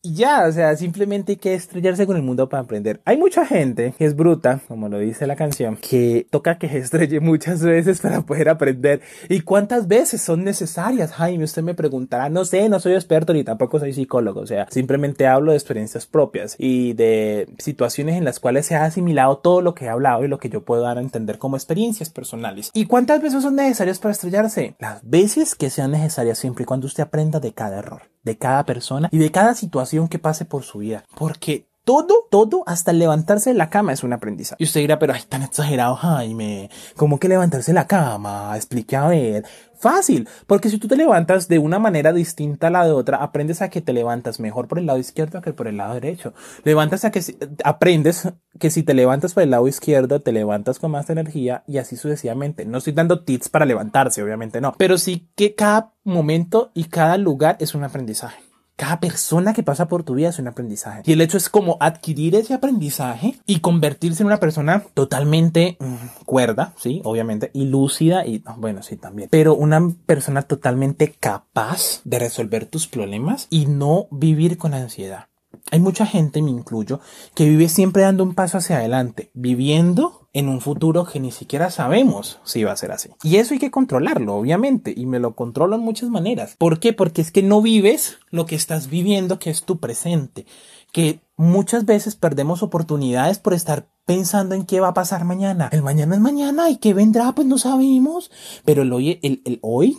Ya, 0.03 0.47
o 0.47 0.51
sea, 0.51 0.75
simplemente 0.77 1.33
hay 1.33 1.35
que 1.35 1.53
estrellarse 1.53 2.07
con 2.07 2.15
el 2.15 2.23
mundo 2.23 2.49
para 2.49 2.63
aprender. 2.63 3.01
Hay 3.05 3.17
mucha 3.17 3.45
gente 3.45 3.93
que 3.95 4.05
es 4.05 4.15
bruta, 4.15 4.59
como 4.67 4.89
lo 4.89 4.97
dice 4.97 5.27
la 5.27 5.35
canción, 5.35 5.77
que 5.77 6.25
toca 6.31 6.57
que 6.57 6.69
se 6.69 6.79
estrelle 6.79 7.19
muchas 7.19 7.61
veces 7.61 8.01
para 8.01 8.21
poder 8.21 8.49
aprender. 8.49 9.01
¿Y 9.29 9.41
cuántas 9.41 9.87
veces 9.87 10.23
son 10.23 10.43
necesarias? 10.43 11.11
Jaime, 11.11 11.43
usted 11.43 11.61
me 11.61 11.75
preguntará, 11.75 12.29
no 12.29 12.45
sé, 12.45 12.67
no 12.67 12.79
soy 12.79 12.93
experto 12.93 13.31
ni 13.31 13.43
tampoco 13.43 13.77
soy 13.77 13.93
psicólogo, 13.93 14.39
o 14.39 14.47
sea, 14.47 14.65
simplemente 14.71 15.27
hablo 15.27 15.51
de 15.51 15.57
experiencias 15.57 16.07
propias 16.07 16.55
y 16.57 16.93
de 16.93 17.47
situaciones 17.59 18.15
en 18.15 18.25
las 18.25 18.39
cuales 18.39 18.65
se 18.65 18.73
ha 18.73 18.85
asimilado 18.85 19.37
todo 19.37 19.61
lo 19.61 19.75
que 19.75 19.85
he 19.85 19.89
hablado 19.89 20.25
y 20.25 20.27
lo 20.27 20.39
que 20.39 20.49
yo 20.49 20.65
puedo 20.65 20.81
dar 20.81 20.97
a 20.97 21.01
entender 21.01 21.37
como 21.37 21.57
experiencias 21.57 22.09
personales. 22.09 22.71
¿Y 22.73 22.87
cuántas 22.87 23.21
veces 23.21 23.43
son 23.43 23.55
necesarias 23.55 23.99
para 23.99 24.13
estrellarse? 24.13 24.73
Las 24.79 25.07
veces 25.07 25.53
que 25.53 25.69
sean 25.69 25.91
necesarias 25.91 26.39
siempre 26.39 26.63
y 26.63 26.65
cuando 26.65 26.87
usted 26.87 27.03
aprenda 27.03 27.39
de 27.39 27.53
cada 27.53 27.77
error 27.77 28.01
de 28.23 28.37
cada 28.37 28.65
persona 28.65 29.09
y 29.11 29.17
de 29.17 29.31
cada 29.31 29.55
situación 29.55 29.90
que 30.09 30.19
pase 30.19 30.45
por 30.45 30.63
su 30.63 30.79
vida. 30.79 31.05
Porque 31.17 31.67
todo, 31.83 32.27
todo, 32.29 32.63
hasta 32.67 32.93
levantarse 32.93 33.49
de 33.49 33.55
la 33.55 33.71
cama 33.71 33.91
es 33.91 34.03
un 34.03 34.13
aprendizaje. 34.13 34.57
Y 34.59 34.65
usted 34.65 34.81
dirá, 34.81 34.99
pero 34.99 35.13
ay, 35.13 35.21
tan 35.27 35.41
exagerado, 35.41 35.95
Jaime. 35.95 36.69
¿Cómo 36.95 37.19
que 37.19 37.27
levantarse 37.27 37.71
de 37.71 37.75
la 37.75 37.87
cama? 37.87 38.53
Explique 38.55 38.95
a 38.95 39.07
ver. 39.07 39.45
Fácil, 39.79 40.29
porque 40.45 40.69
si 40.69 40.77
tú 40.77 40.87
te 40.87 40.95
levantas 40.95 41.47
de 41.47 41.57
una 41.57 41.79
manera 41.79 42.13
distinta 42.13 42.67
a 42.67 42.69
la 42.69 42.85
de 42.85 42.91
otra, 42.91 43.17
aprendes 43.17 43.63
a 43.63 43.69
que 43.69 43.81
te 43.81 43.93
levantas 43.93 44.39
mejor 44.39 44.67
por 44.67 44.77
el 44.77 44.85
lado 44.85 44.99
izquierdo 44.99 45.41
que 45.41 45.53
por 45.53 45.67
el 45.67 45.77
lado 45.77 45.95
derecho. 45.95 46.35
Levantas 46.63 47.03
a 47.03 47.09
que 47.09 47.19
aprendes 47.63 48.31
que 48.59 48.69
si 48.69 48.83
te 48.83 48.93
levantas 48.93 49.33
por 49.33 49.41
el 49.41 49.49
lado 49.49 49.67
izquierdo, 49.67 50.21
te 50.21 50.31
levantas 50.31 50.77
con 50.77 50.91
más 50.91 51.09
energía 51.09 51.63
y 51.65 51.79
así 51.79 51.97
sucesivamente. 51.97 52.63
No 52.63 52.77
estoy 52.77 52.93
dando 52.93 53.23
tips 53.23 53.49
para 53.49 53.65
levantarse, 53.65 54.21
obviamente 54.21 54.61
no, 54.61 54.75
pero 54.77 54.99
sí 54.99 55.31
que 55.35 55.55
cada 55.55 55.93
momento 56.03 56.69
y 56.75 56.83
cada 56.83 57.17
lugar 57.17 57.57
es 57.59 57.73
un 57.73 57.83
aprendizaje. 57.83 58.50
Cada 58.81 58.99
persona 58.99 59.53
que 59.53 59.61
pasa 59.61 59.87
por 59.87 60.01
tu 60.01 60.15
vida 60.15 60.29
es 60.29 60.39
un 60.39 60.47
aprendizaje. 60.47 61.03
Y 61.05 61.11
el 61.11 61.21
hecho 61.21 61.37
es 61.37 61.49
como 61.49 61.77
adquirir 61.79 62.33
ese 62.33 62.55
aprendizaje 62.55 63.37
y 63.45 63.59
convertirse 63.59 64.23
en 64.23 64.25
una 64.25 64.39
persona 64.39 64.83
totalmente 64.95 65.77
mm, 65.79 66.23
cuerda, 66.25 66.73
sí, 66.79 66.99
obviamente, 67.03 67.51
y 67.53 67.65
lúcida 67.65 68.25
y 68.25 68.43
bueno, 68.57 68.81
sí, 68.81 68.95
también. 68.95 69.29
Pero 69.29 69.53
una 69.53 69.87
persona 70.07 70.41
totalmente 70.41 71.11
capaz 71.11 72.01
de 72.05 72.17
resolver 72.17 72.65
tus 72.65 72.87
problemas 72.87 73.45
y 73.51 73.67
no 73.67 74.07
vivir 74.09 74.57
con 74.57 74.73
ansiedad. 74.73 75.27
Hay 75.71 75.79
mucha 75.79 76.05
gente, 76.05 76.41
me 76.41 76.51
incluyo, 76.51 76.99
que 77.35 77.47
vive 77.47 77.69
siempre 77.69 78.03
dando 78.03 78.23
un 78.23 78.35
paso 78.35 78.57
hacia 78.57 78.77
adelante, 78.77 79.31
viviendo 79.33 80.29
en 80.33 80.47
un 80.47 80.61
futuro 80.61 81.05
que 81.05 81.19
ni 81.19 81.31
siquiera 81.31 81.69
sabemos 81.69 82.39
si 82.43 82.63
va 82.63 82.71
a 82.71 82.77
ser 82.77 82.91
así. 82.91 83.09
Y 83.23 83.37
eso 83.37 83.53
hay 83.53 83.59
que 83.59 83.71
controlarlo, 83.71 84.35
obviamente, 84.35 84.93
y 84.95 85.05
me 85.05 85.19
lo 85.19 85.35
controlo 85.35 85.75
en 85.75 85.81
muchas 85.81 86.09
maneras. 86.09 86.55
¿Por 86.57 86.79
qué? 86.79 86.93
Porque 86.93 87.21
es 87.21 87.31
que 87.31 87.43
no 87.43 87.61
vives 87.61 88.17
lo 88.29 88.45
que 88.45 88.55
estás 88.55 88.89
viviendo, 88.89 89.39
que 89.39 89.49
es 89.49 89.63
tu 89.63 89.79
presente, 89.79 90.45
que 90.91 91.21
muchas 91.35 91.85
veces 91.85 92.15
perdemos 92.15 92.63
oportunidades 92.63 93.39
por 93.39 93.53
estar 93.53 93.89
pensando 94.05 94.55
en 94.55 94.65
qué 94.65 94.79
va 94.79 94.89
a 94.89 94.93
pasar 94.93 95.25
mañana. 95.25 95.69
El 95.71 95.83
mañana 95.83 96.15
es 96.15 96.21
mañana 96.21 96.69
y 96.69 96.77
qué 96.77 96.93
vendrá, 96.93 97.33
pues 97.33 97.47
no 97.47 97.57
sabemos. 97.57 98.31
Pero 98.65 98.83
el 98.83 98.93
hoy, 98.93 99.19
el, 99.21 99.41
el 99.45 99.59
hoy 99.61 99.97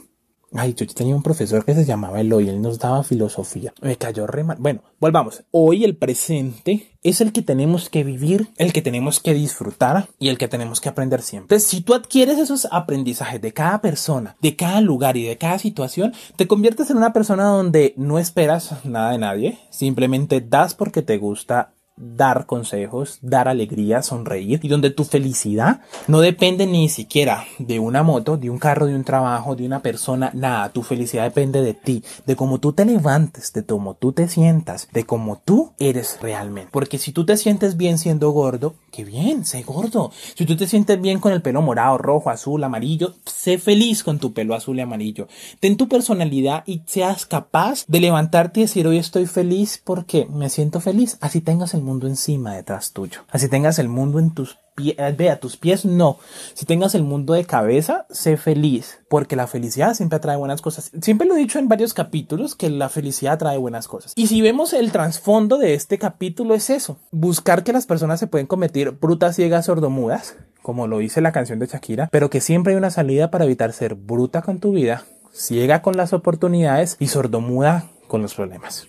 Ay, 0.54 0.74
yo 0.74 0.86
tenía 0.86 1.16
un 1.16 1.22
profesor 1.22 1.64
que 1.64 1.74
se 1.74 1.86
llamaba 1.86 2.20
Eloy, 2.20 2.48
él 2.48 2.60
nos 2.60 2.78
daba 2.78 3.02
filosofía. 3.04 3.72
Me 3.80 3.96
cayó 3.96 4.26
re 4.26 4.44
mal. 4.44 4.58
Bueno, 4.60 4.82
volvamos. 5.00 5.44
Hoy 5.50 5.84
el 5.84 5.96
presente 5.96 6.90
es 7.02 7.22
el 7.22 7.32
que 7.32 7.40
tenemos 7.40 7.88
que 7.88 8.04
vivir, 8.04 8.50
el 8.58 8.74
que 8.74 8.82
tenemos 8.82 9.18
que 9.18 9.32
disfrutar 9.32 10.08
y 10.18 10.28
el 10.28 10.36
que 10.36 10.48
tenemos 10.48 10.82
que 10.82 10.90
aprender 10.90 11.22
siempre. 11.22 11.58
Si 11.58 11.80
tú 11.80 11.94
adquieres 11.94 12.38
esos 12.38 12.68
aprendizajes 12.70 13.40
de 13.40 13.52
cada 13.52 13.80
persona, 13.80 14.36
de 14.42 14.54
cada 14.54 14.82
lugar 14.82 15.16
y 15.16 15.24
de 15.24 15.38
cada 15.38 15.58
situación, 15.58 16.12
te 16.36 16.46
conviertes 16.46 16.90
en 16.90 16.98
una 16.98 17.14
persona 17.14 17.44
donde 17.44 17.94
no 17.96 18.18
esperas 18.18 18.84
nada 18.84 19.12
de 19.12 19.18
nadie, 19.18 19.58
simplemente 19.70 20.42
das 20.42 20.74
porque 20.74 21.00
te 21.00 21.16
gusta 21.16 21.72
dar 21.96 22.46
consejos, 22.46 23.18
dar 23.22 23.48
alegría, 23.48 24.02
sonreír 24.02 24.60
y 24.62 24.68
donde 24.68 24.90
tu 24.90 25.04
felicidad 25.04 25.80
no 26.08 26.20
depende 26.20 26.66
ni 26.66 26.88
siquiera 26.88 27.44
de 27.58 27.78
una 27.78 28.02
moto, 28.02 28.36
de 28.36 28.50
un 28.50 28.58
carro, 28.58 28.86
de 28.86 28.94
un 28.94 29.04
trabajo, 29.04 29.56
de 29.56 29.66
una 29.66 29.80
persona, 29.80 30.30
nada, 30.34 30.70
tu 30.70 30.82
felicidad 30.82 31.24
depende 31.24 31.62
de 31.62 31.74
ti, 31.74 32.02
de 32.26 32.36
cómo 32.36 32.58
tú 32.58 32.72
te 32.72 32.84
levantes, 32.84 33.52
de 33.52 33.64
cómo 33.64 33.94
tú 33.94 34.12
te 34.12 34.28
sientas, 34.28 34.88
de 34.92 35.04
cómo 35.04 35.40
tú 35.44 35.72
eres 35.78 36.18
realmente. 36.20 36.70
Porque 36.72 36.98
si 36.98 37.12
tú 37.12 37.26
te 37.26 37.36
sientes 37.36 37.76
bien 37.76 37.98
siendo 37.98 38.30
gordo, 38.30 38.74
qué 38.90 39.04
bien, 39.04 39.44
sé 39.44 39.62
gordo. 39.62 40.10
Si 40.34 40.46
tú 40.46 40.56
te 40.56 40.66
sientes 40.66 41.00
bien 41.00 41.18
con 41.18 41.32
el 41.32 41.42
pelo 41.42 41.62
morado, 41.62 41.98
rojo, 41.98 42.30
azul, 42.30 42.64
amarillo, 42.64 43.14
sé 43.26 43.58
feliz 43.58 44.02
con 44.02 44.18
tu 44.18 44.32
pelo 44.32 44.54
azul 44.54 44.78
y 44.78 44.82
amarillo. 44.82 45.28
Ten 45.60 45.76
tu 45.76 45.88
personalidad 45.88 46.64
y 46.66 46.82
seas 46.86 47.26
capaz 47.26 47.84
de 47.86 48.00
levantarte 48.00 48.60
y 48.60 48.64
decir 48.64 48.86
hoy 48.86 48.98
estoy 48.98 49.26
feliz 49.26 49.80
porque 49.82 50.26
me 50.30 50.48
siento 50.48 50.80
feliz. 50.80 51.18
Así 51.20 51.40
tengas 51.40 51.74
el 51.74 51.81
mundo 51.82 52.06
encima 52.06 52.54
detrás 52.54 52.92
tuyo. 52.92 53.20
Así 53.30 53.48
tengas 53.48 53.78
el 53.78 53.88
mundo 53.88 54.18
en 54.18 54.32
tus 54.32 54.58
pies, 54.74 54.96
eh, 54.98 55.14
ve 55.16 55.30
a 55.30 55.40
tus 55.40 55.56
pies 55.56 55.84
no. 55.84 56.18
Si 56.54 56.64
tengas 56.64 56.94
el 56.94 57.02
mundo 57.02 57.34
de 57.34 57.44
cabeza, 57.44 58.06
sé 58.10 58.36
feliz, 58.36 59.00
porque 59.08 59.36
la 59.36 59.46
felicidad 59.46 59.94
siempre 59.94 60.16
atrae 60.16 60.36
buenas 60.36 60.62
cosas. 60.62 60.90
Siempre 61.00 61.26
lo 61.26 61.34
he 61.34 61.38
dicho 61.38 61.58
en 61.58 61.68
varios 61.68 61.94
capítulos 61.94 62.54
que 62.54 62.70
la 62.70 62.88
felicidad 62.88 63.38
trae 63.38 63.58
buenas 63.58 63.88
cosas. 63.88 64.12
Y 64.16 64.26
si 64.26 64.40
vemos 64.40 64.72
el 64.72 64.92
trasfondo 64.92 65.58
de 65.58 65.74
este 65.74 65.98
capítulo 65.98 66.54
es 66.54 66.70
eso, 66.70 66.98
buscar 67.10 67.64
que 67.64 67.72
las 67.72 67.86
personas 67.86 68.20
se 68.20 68.26
pueden 68.26 68.46
cometer 68.46 68.92
brutas, 68.92 69.36
ciegas, 69.36 69.66
sordomudas, 69.66 70.36
como 70.62 70.86
lo 70.86 70.98
dice 70.98 71.20
la 71.20 71.32
canción 71.32 71.58
de 71.58 71.66
Shakira, 71.66 72.08
pero 72.10 72.30
que 72.30 72.40
siempre 72.40 72.72
hay 72.72 72.78
una 72.78 72.90
salida 72.90 73.30
para 73.30 73.44
evitar 73.44 73.72
ser 73.72 73.94
bruta 73.94 74.42
con 74.42 74.60
tu 74.60 74.72
vida, 74.72 75.04
ciega 75.32 75.82
con 75.82 75.96
las 75.96 76.12
oportunidades 76.12 76.96
y 76.98 77.08
sordomuda 77.08 77.86
con 78.06 78.22
los 78.22 78.34
problemas. 78.34 78.88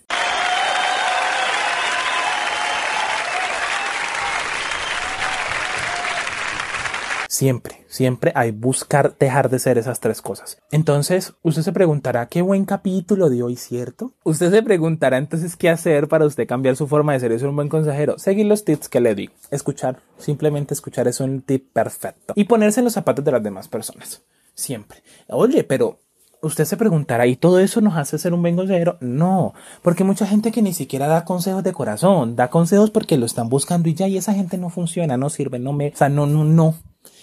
Siempre, 7.43 7.83
siempre 7.89 8.31
hay 8.35 8.51
buscar 8.51 9.17
dejar 9.19 9.49
de 9.49 9.59
ser 9.59 9.77
esas 9.77 9.99
tres 9.99 10.21
cosas. 10.21 10.59
Entonces, 10.71 11.33
usted 11.41 11.61
se 11.61 11.73
preguntará, 11.73 12.27
qué 12.27 12.41
buen 12.41 12.63
capítulo 12.63 13.29
de 13.29 13.43
hoy, 13.43 13.57
¿cierto? 13.57 14.13
Usted 14.23 14.49
se 14.49 14.63
preguntará 14.63 15.17
entonces 15.17 15.57
qué 15.57 15.69
hacer 15.69 16.07
para 16.07 16.25
usted 16.25 16.47
cambiar 16.47 16.77
su 16.77 16.87
forma 16.87 17.11
de 17.11 17.19
ser 17.19 17.33
y 17.33 17.39
ser 17.39 17.49
un 17.49 17.57
buen 17.57 17.67
consejero. 17.67 18.17
Seguir 18.17 18.45
los 18.45 18.63
tips 18.63 18.87
que 18.87 19.01
le 19.01 19.13
di. 19.13 19.29
Escuchar, 19.51 19.99
simplemente 20.17 20.73
escuchar 20.73 21.09
es 21.09 21.19
un 21.19 21.41
tip 21.41 21.73
perfecto. 21.73 22.31
Y 22.37 22.45
ponerse 22.45 22.79
en 22.79 22.85
los 22.85 22.93
zapatos 22.93 23.25
de 23.25 23.33
las 23.33 23.43
demás 23.43 23.67
personas. 23.67 24.21
Siempre. 24.53 25.03
Oye, 25.27 25.65
pero 25.65 25.99
usted 26.41 26.63
se 26.63 26.77
preguntará, 26.77 27.27
¿y 27.27 27.35
todo 27.35 27.59
eso 27.59 27.81
nos 27.81 27.97
hace 27.97 28.17
ser 28.19 28.33
un 28.33 28.41
buen 28.41 28.55
consejero? 28.55 28.95
No, 29.01 29.53
porque 29.81 30.05
mucha 30.05 30.25
gente 30.25 30.53
que 30.53 30.61
ni 30.61 30.71
siquiera 30.71 31.07
da 31.07 31.25
consejos 31.25 31.65
de 31.65 31.73
corazón, 31.73 32.37
da 32.37 32.49
consejos 32.49 32.89
porque 32.89 33.17
lo 33.17 33.25
están 33.25 33.49
buscando 33.49 33.89
y 33.89 33.95
ya, 33.95 34.07
y 34.07 34.15
esa 34.15 34.33
gente 34.33 34.57
no 34.57 34.69
funciona, 34.69 35.17
no 35.17 35.29
sirve, 35.29 35.59
no 35.59 35.73
me, 35.73 35.89
o 35.89 35.97
sea, 35.97 36.07
no, 36.07 36.25
no, 36.25 36.45
no. 36.45 36.75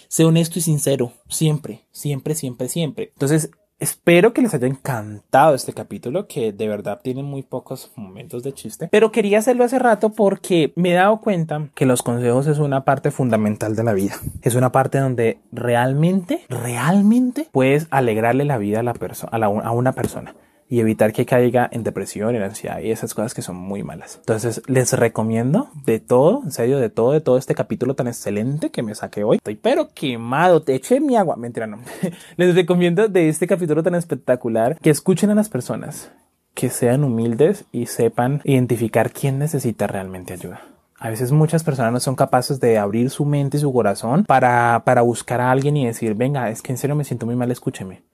Sé 0.09 0.25
honesto 0.25 0.59
y 0.59 0.63
sincero, 0.63 1.13
siempre, 1.29 1.87
siempre, 1.93 2.35
siempre, 2.35 2.69
siempre. 2.69 3.11
Entonces, 3.13 3.51
Espero 3.81 4.35
que 4.35 4.43
les 4.43 4.53
haya 4.53 4.67
encantado 4.67 5.55
este 5.55 5.73
capítulo, 5.73 6.27
que 6.27 6.53
de 6.53 6.69
verdad 6.69 7.01
tiene 7.03 7.23
muy 7.23 7.43
pocos 7.43 7.91
momentos 7.97 8.43
de 8.43 8.53
chiste, 8.53 8.89
pero 8.93 9.11
quería 9.11 9.39
hacerlo 9.39 9.65
hace 9.65 9.79
rato 9.79 10.11
porque 10.11 10.75
me 10.77 10.91
he 10.91 10.95
dado 10.95 11.23
cuenta 11.23 11.71
que 11.75 11.87
los 11.87 12.03
consejos 12.03 12.47
es 12.47 12.59
una 12.59 12.85
parte 12.85 13.11
fundamental 13.11 13.75
de 13.75 13.83
la 13.83 13.95
vida. 13.95 14.17
Es 14.43 14.55
una 14.55 14.71
parte 14.71 14.99
donde 14.99 15.39
realmente, 15.51 16.45
realmente 16.51 17.49
puedes 17.53 17.87
alegrarle 17.91 18.45
la 18.45 18.59
vida 18.59 18.81
a, 18.81 18.83
la 18.83 18.93
persona, 18.93 19.47
a 19.47 19.71
una 19.71 19.93
persona 19.93 20.35
y 20.71 20.79
evitar 20.79 21.13
que 21.13 21.27
caiga 21.27 21.69
en 21.73 21.83
depresión, 21.83 22.37
en 22.37 22.43
ansiedad 22.43 22.79
y 22.79 22.93
esas 22.93 23.13
cosas 23.13 23.35
que 23.35 23.43
son 23.43 23.57
muy 23.57 23.83
malas. 23.83 24.19
Entonces 24.21 24.63
les 24.69 24.93
recomiendo 24.93 25.69
de 25.85 25.99
todo, 25.99 26.43
en 26.45 26.53
serio, 26.53 26.79
de 26.79 26.89
todo, 26.89 27.11
de 27.11 27.21
todo 27.21 27.39
este 27.39 27.57
capítulo 27.57 27.97
tan 27.97 28.07
excelente 28.07 28.71
que 28.71 28.85
me 28.85 28.95
saqué 28.95 29.25
hoy. 29.25 29.39
Estoy 29.39 29.57
pero 29.57 29.89
quemado, 29.89 30.63
te 30.63 30.77
eché 30.77 31.01
mi 31.01 31.17
agua. 31.17 31.35
Mentira, 31.35 31.67
no. 31.67 31.79
les 32.37 32.55
recomiendo 32.55 33.09
de 33.09 33.29
este 33.29 33.49
capítulo 33.49 33.83
tan 33.83 33.97
espectacular 33.97 34.79
que 34.79 34.91
escuchen 34.91 35.31
a 35.31 35.35
las 35.35 35.49
personas, 35.49 36.13
que 36.55 36.71
sean 36.71 37.03
humildes 37.03 37.65
y 37.73 37.87
sepan 37.87 38.41
identificar 38.45 39.11
quién 39.11 39.41
necesita 39.41 39.89
realmente 39.89 40.35
ayuda. 40.35 40.61
A 41.01 41.11
veces 41.11 41.33
muchas 41.33 41.65
personas 41.65 41.93
no 41.93 41.99
son 41.99 42.15
capaces 42.15 42.61
de 42.61 42.79
abrir 42.79 43.11
su 43.11 43.25
mente 43.25 43.57
y 43.57 43.61
su 43.61 43.73
corazón 43.73 44.25
para, 44.25 44.83
para 44.85 45.03
buscar 45.03 45.41
a 45.41 45.51
alguien 45.51 45.77
y 45.77 45.87
decir, 45.87 46.15
venga, 46.15 46.49
es 46.49 46.63
que 46.63 46.71
en 46.71 46.79
serio 46.79 46.95
me 46.95 47.05
siento 47.05 47.27
muy 47.27 47.35
mal, 47.35 47.51
escúcheme. 47.51 48.05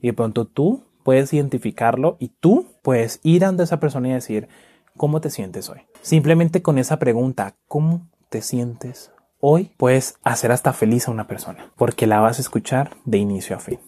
Y 0.00 0.06
de 0.06 0.12
pronto 0.14 0.46
tú 0.46 0.87
puedes 1.02 1.32
identificarlo 1.32 2.16
y 2.18 2.28
tú 2.28 2.66
puedes 2.82 3.20
ir 3.22 3.44
ante 3.44 3.62
esa 3.62 3.80
persona 3.80 4.08
y 4.08 4.12
decir, 4.12 4.48
¿cómo 4.96 5.20
te 5.20 5.30
sientes 5.30 5.68
hoy? 5.68 5.80
Simplemente 6.02 6.62
con 6.62 6.78
esa 6.78 6.98
pregunta, 6.98 7.56
¿cómo 7.66 8.08
te 8.28 8.42
sientes 8.42 9.12
hoy? 9.40 9.72
Puedes 9.76 10.18
hacer 10.22 10.52
hasta 10.52 10.72
feliz 10.72 11.08
a 11.08 11.10
una 11.10 11.26
persona 11.26 11.72
porque 11.76 12.06
la 12.06 12.20
vas 12.20 12.38
a 12.38 12.42
escuchar 12.42 12.96
de 13.04 13.18
inicio 13.18 13.56
a 13.56 13.60
fin. 13.60 13.78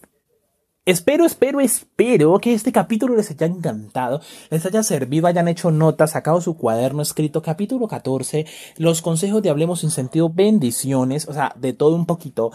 Espero, 0.86 1.26
espero, 1.26 1.60
espero 1.60 2.38
que 2.38 2.54
este 2.54 2.72
capítulo 2.72 3.14
les 3.14 3.30
haya 3.30 3.46
encantado, 3.46 4.22
les 4.50 4.64
haya 4.64 4.82
servido, 4.82 5.26
hayan 5.26 5.46
hecho 5.46 5.70
notas, 5.70 6.12
sacado 6.12 6.40
su 6.40 6.56
cuaderno 6.56 7.02
escrito 7.02 7.42
capítulo 7.42 7.86
14, 7.86 8.46
los 8.78 9.02
consejos 9.02 9.42
de 9.42 9.50
Hablemos 9.50 9.80
sin 9.80 9.90
sentido, 9.90 10.30
bendiciones, 10.30 11.28
o 11.28 11.34
sea, 11.34 11.52
de 11.54 11.74
todo 11.74 11.94
un 11.94 12.06
poquito. 12.06 12.50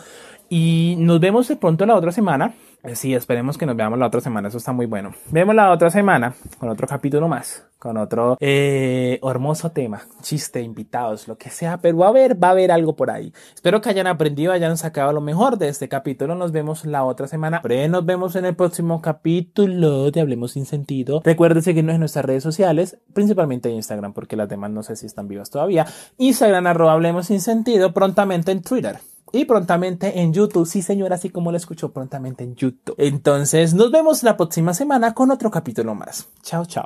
Y 0.49 0.95
nos 0.97 1.19
vemos 1.19 1.47
de 1.47 1.55
pronto 1.55 1.85
la 1.85 1.95
otra 1.95 2.11
semana. 2.11 2.55
Eh, 2.88 2.95
sí, 2.95 3.15
esperemos 3.15 3.58
que 3.58 3.65
nos 3.65 3.76
veamos 3.76 3.98
la 3.98 4.08
otra 4.08 4.21
semana, 4.21 4.50
eso 4.50 4.58
está 4.58 4.71
muy 4.71 4.86
bueno. 4.86 5.12
Vemos 5.32 5.56
la 5.56 5.71
otra 5.71 5.89
semana 5.89 6.36
con 6.60 6.69
otro 6.69 6.88
capítulo 6.88 7.28
más, 7.28 7.65
con 7.80 7.98
otro 7.98 8.38
eh, 8.39 9.19
hermoso 9.24 9.71
tema, 9.71 10.04
chiste, 10.21 10.62
invitados, 10.62 11.28
lo 11.28 11.36
que 11.38 11.50
sea, 11.50 11.78
pero 11.78 11.98
va 11.98 12.08
a 12.08 12.10
haber, 12.10 12.41
va 12.41 12.50
a 12.50 12.52
haber 12.52 12.71
algo 12.71 12.95
por 12.95 13.10
ahí. 13.10 13.34
Espero 13.54 13.82
que 13.82 13.89
hayan 13.89 14.06
aprendido, 14.06 14.52
hayan 14.52 14.78
sacado 14.78 15.13
lo 15.13 15.21
mejor 15.21 15.58
de 15.58 15.69
este 15.69 15.89
capítulo. 15.89 16.36
Nos 16.36 16.52
vemos 16.52 16.86
la 16.86 17.04
otra 17.04 17.28
semana. 17.28 17.62
Pero 17.63 17.88
nos 17.89 18.06
vemos 18.06 18.36
en 18.36 18.45
el 18.45 18.56
próximo 18.56 19.02
capítulo 19.02 20.12
de 20.12 20.21
Hablemos 20.21 20.52
sin 20.52 20.65
sentido. 20.65 21.21
Recuerden 21.24 21.63
seguirnos 21.63 21.95
en 21.95 22.02
nuestras 22.02 22.26
redes 22.26 22.43
sociales, 22.43 23.00
principalmente 23.13 23.69
en 23.69 23.76
Instagram, 23.76 24.13
porque 24.13 24.36
las 24.36 24.48
demás 24.48 24.69
no 24.69 24.84
sé 24.84 24.95
si 24.95 25.08
están 25.08 25.28
vivas 25.28 25.50
todavía. 25.50 25.88
Instagram 26.17 26.67
arroba 26.67 26.93
Hablemos 26.93 27.28
sin 27.28 27.41
sentido, 27.41 27.93
prontamente 27.93 28.52
en 28.52 28.62
Twitter 28.62 29.00
y 29.36 29.45
prontamente 29.45 30.21
en 30.21 30.34
YouTube. 30.34 30.65
Sí, 30.65 30.82
señora, 30.82 31.15
así 31.15 31.30
como 31.30 31.52
lo 31.52 31.58
escuchó 31.58 31.91
prontamente 31.91 32.43
en 32.43 32.56
YouTube. 32.56 32.95
Entonces, 32.98 33.74
nos 33.74 33.91
vemos 33.91 34.24
la 34.24 34.38
próxima 34.38 34.74
semana 34.74 35.13
con 35.13 35.32
otro 35.32 35.52
capítulo 35.52 35.95
más. 35.95 36.28
Chao, 36.41 36.65
chao. 36.65 36.84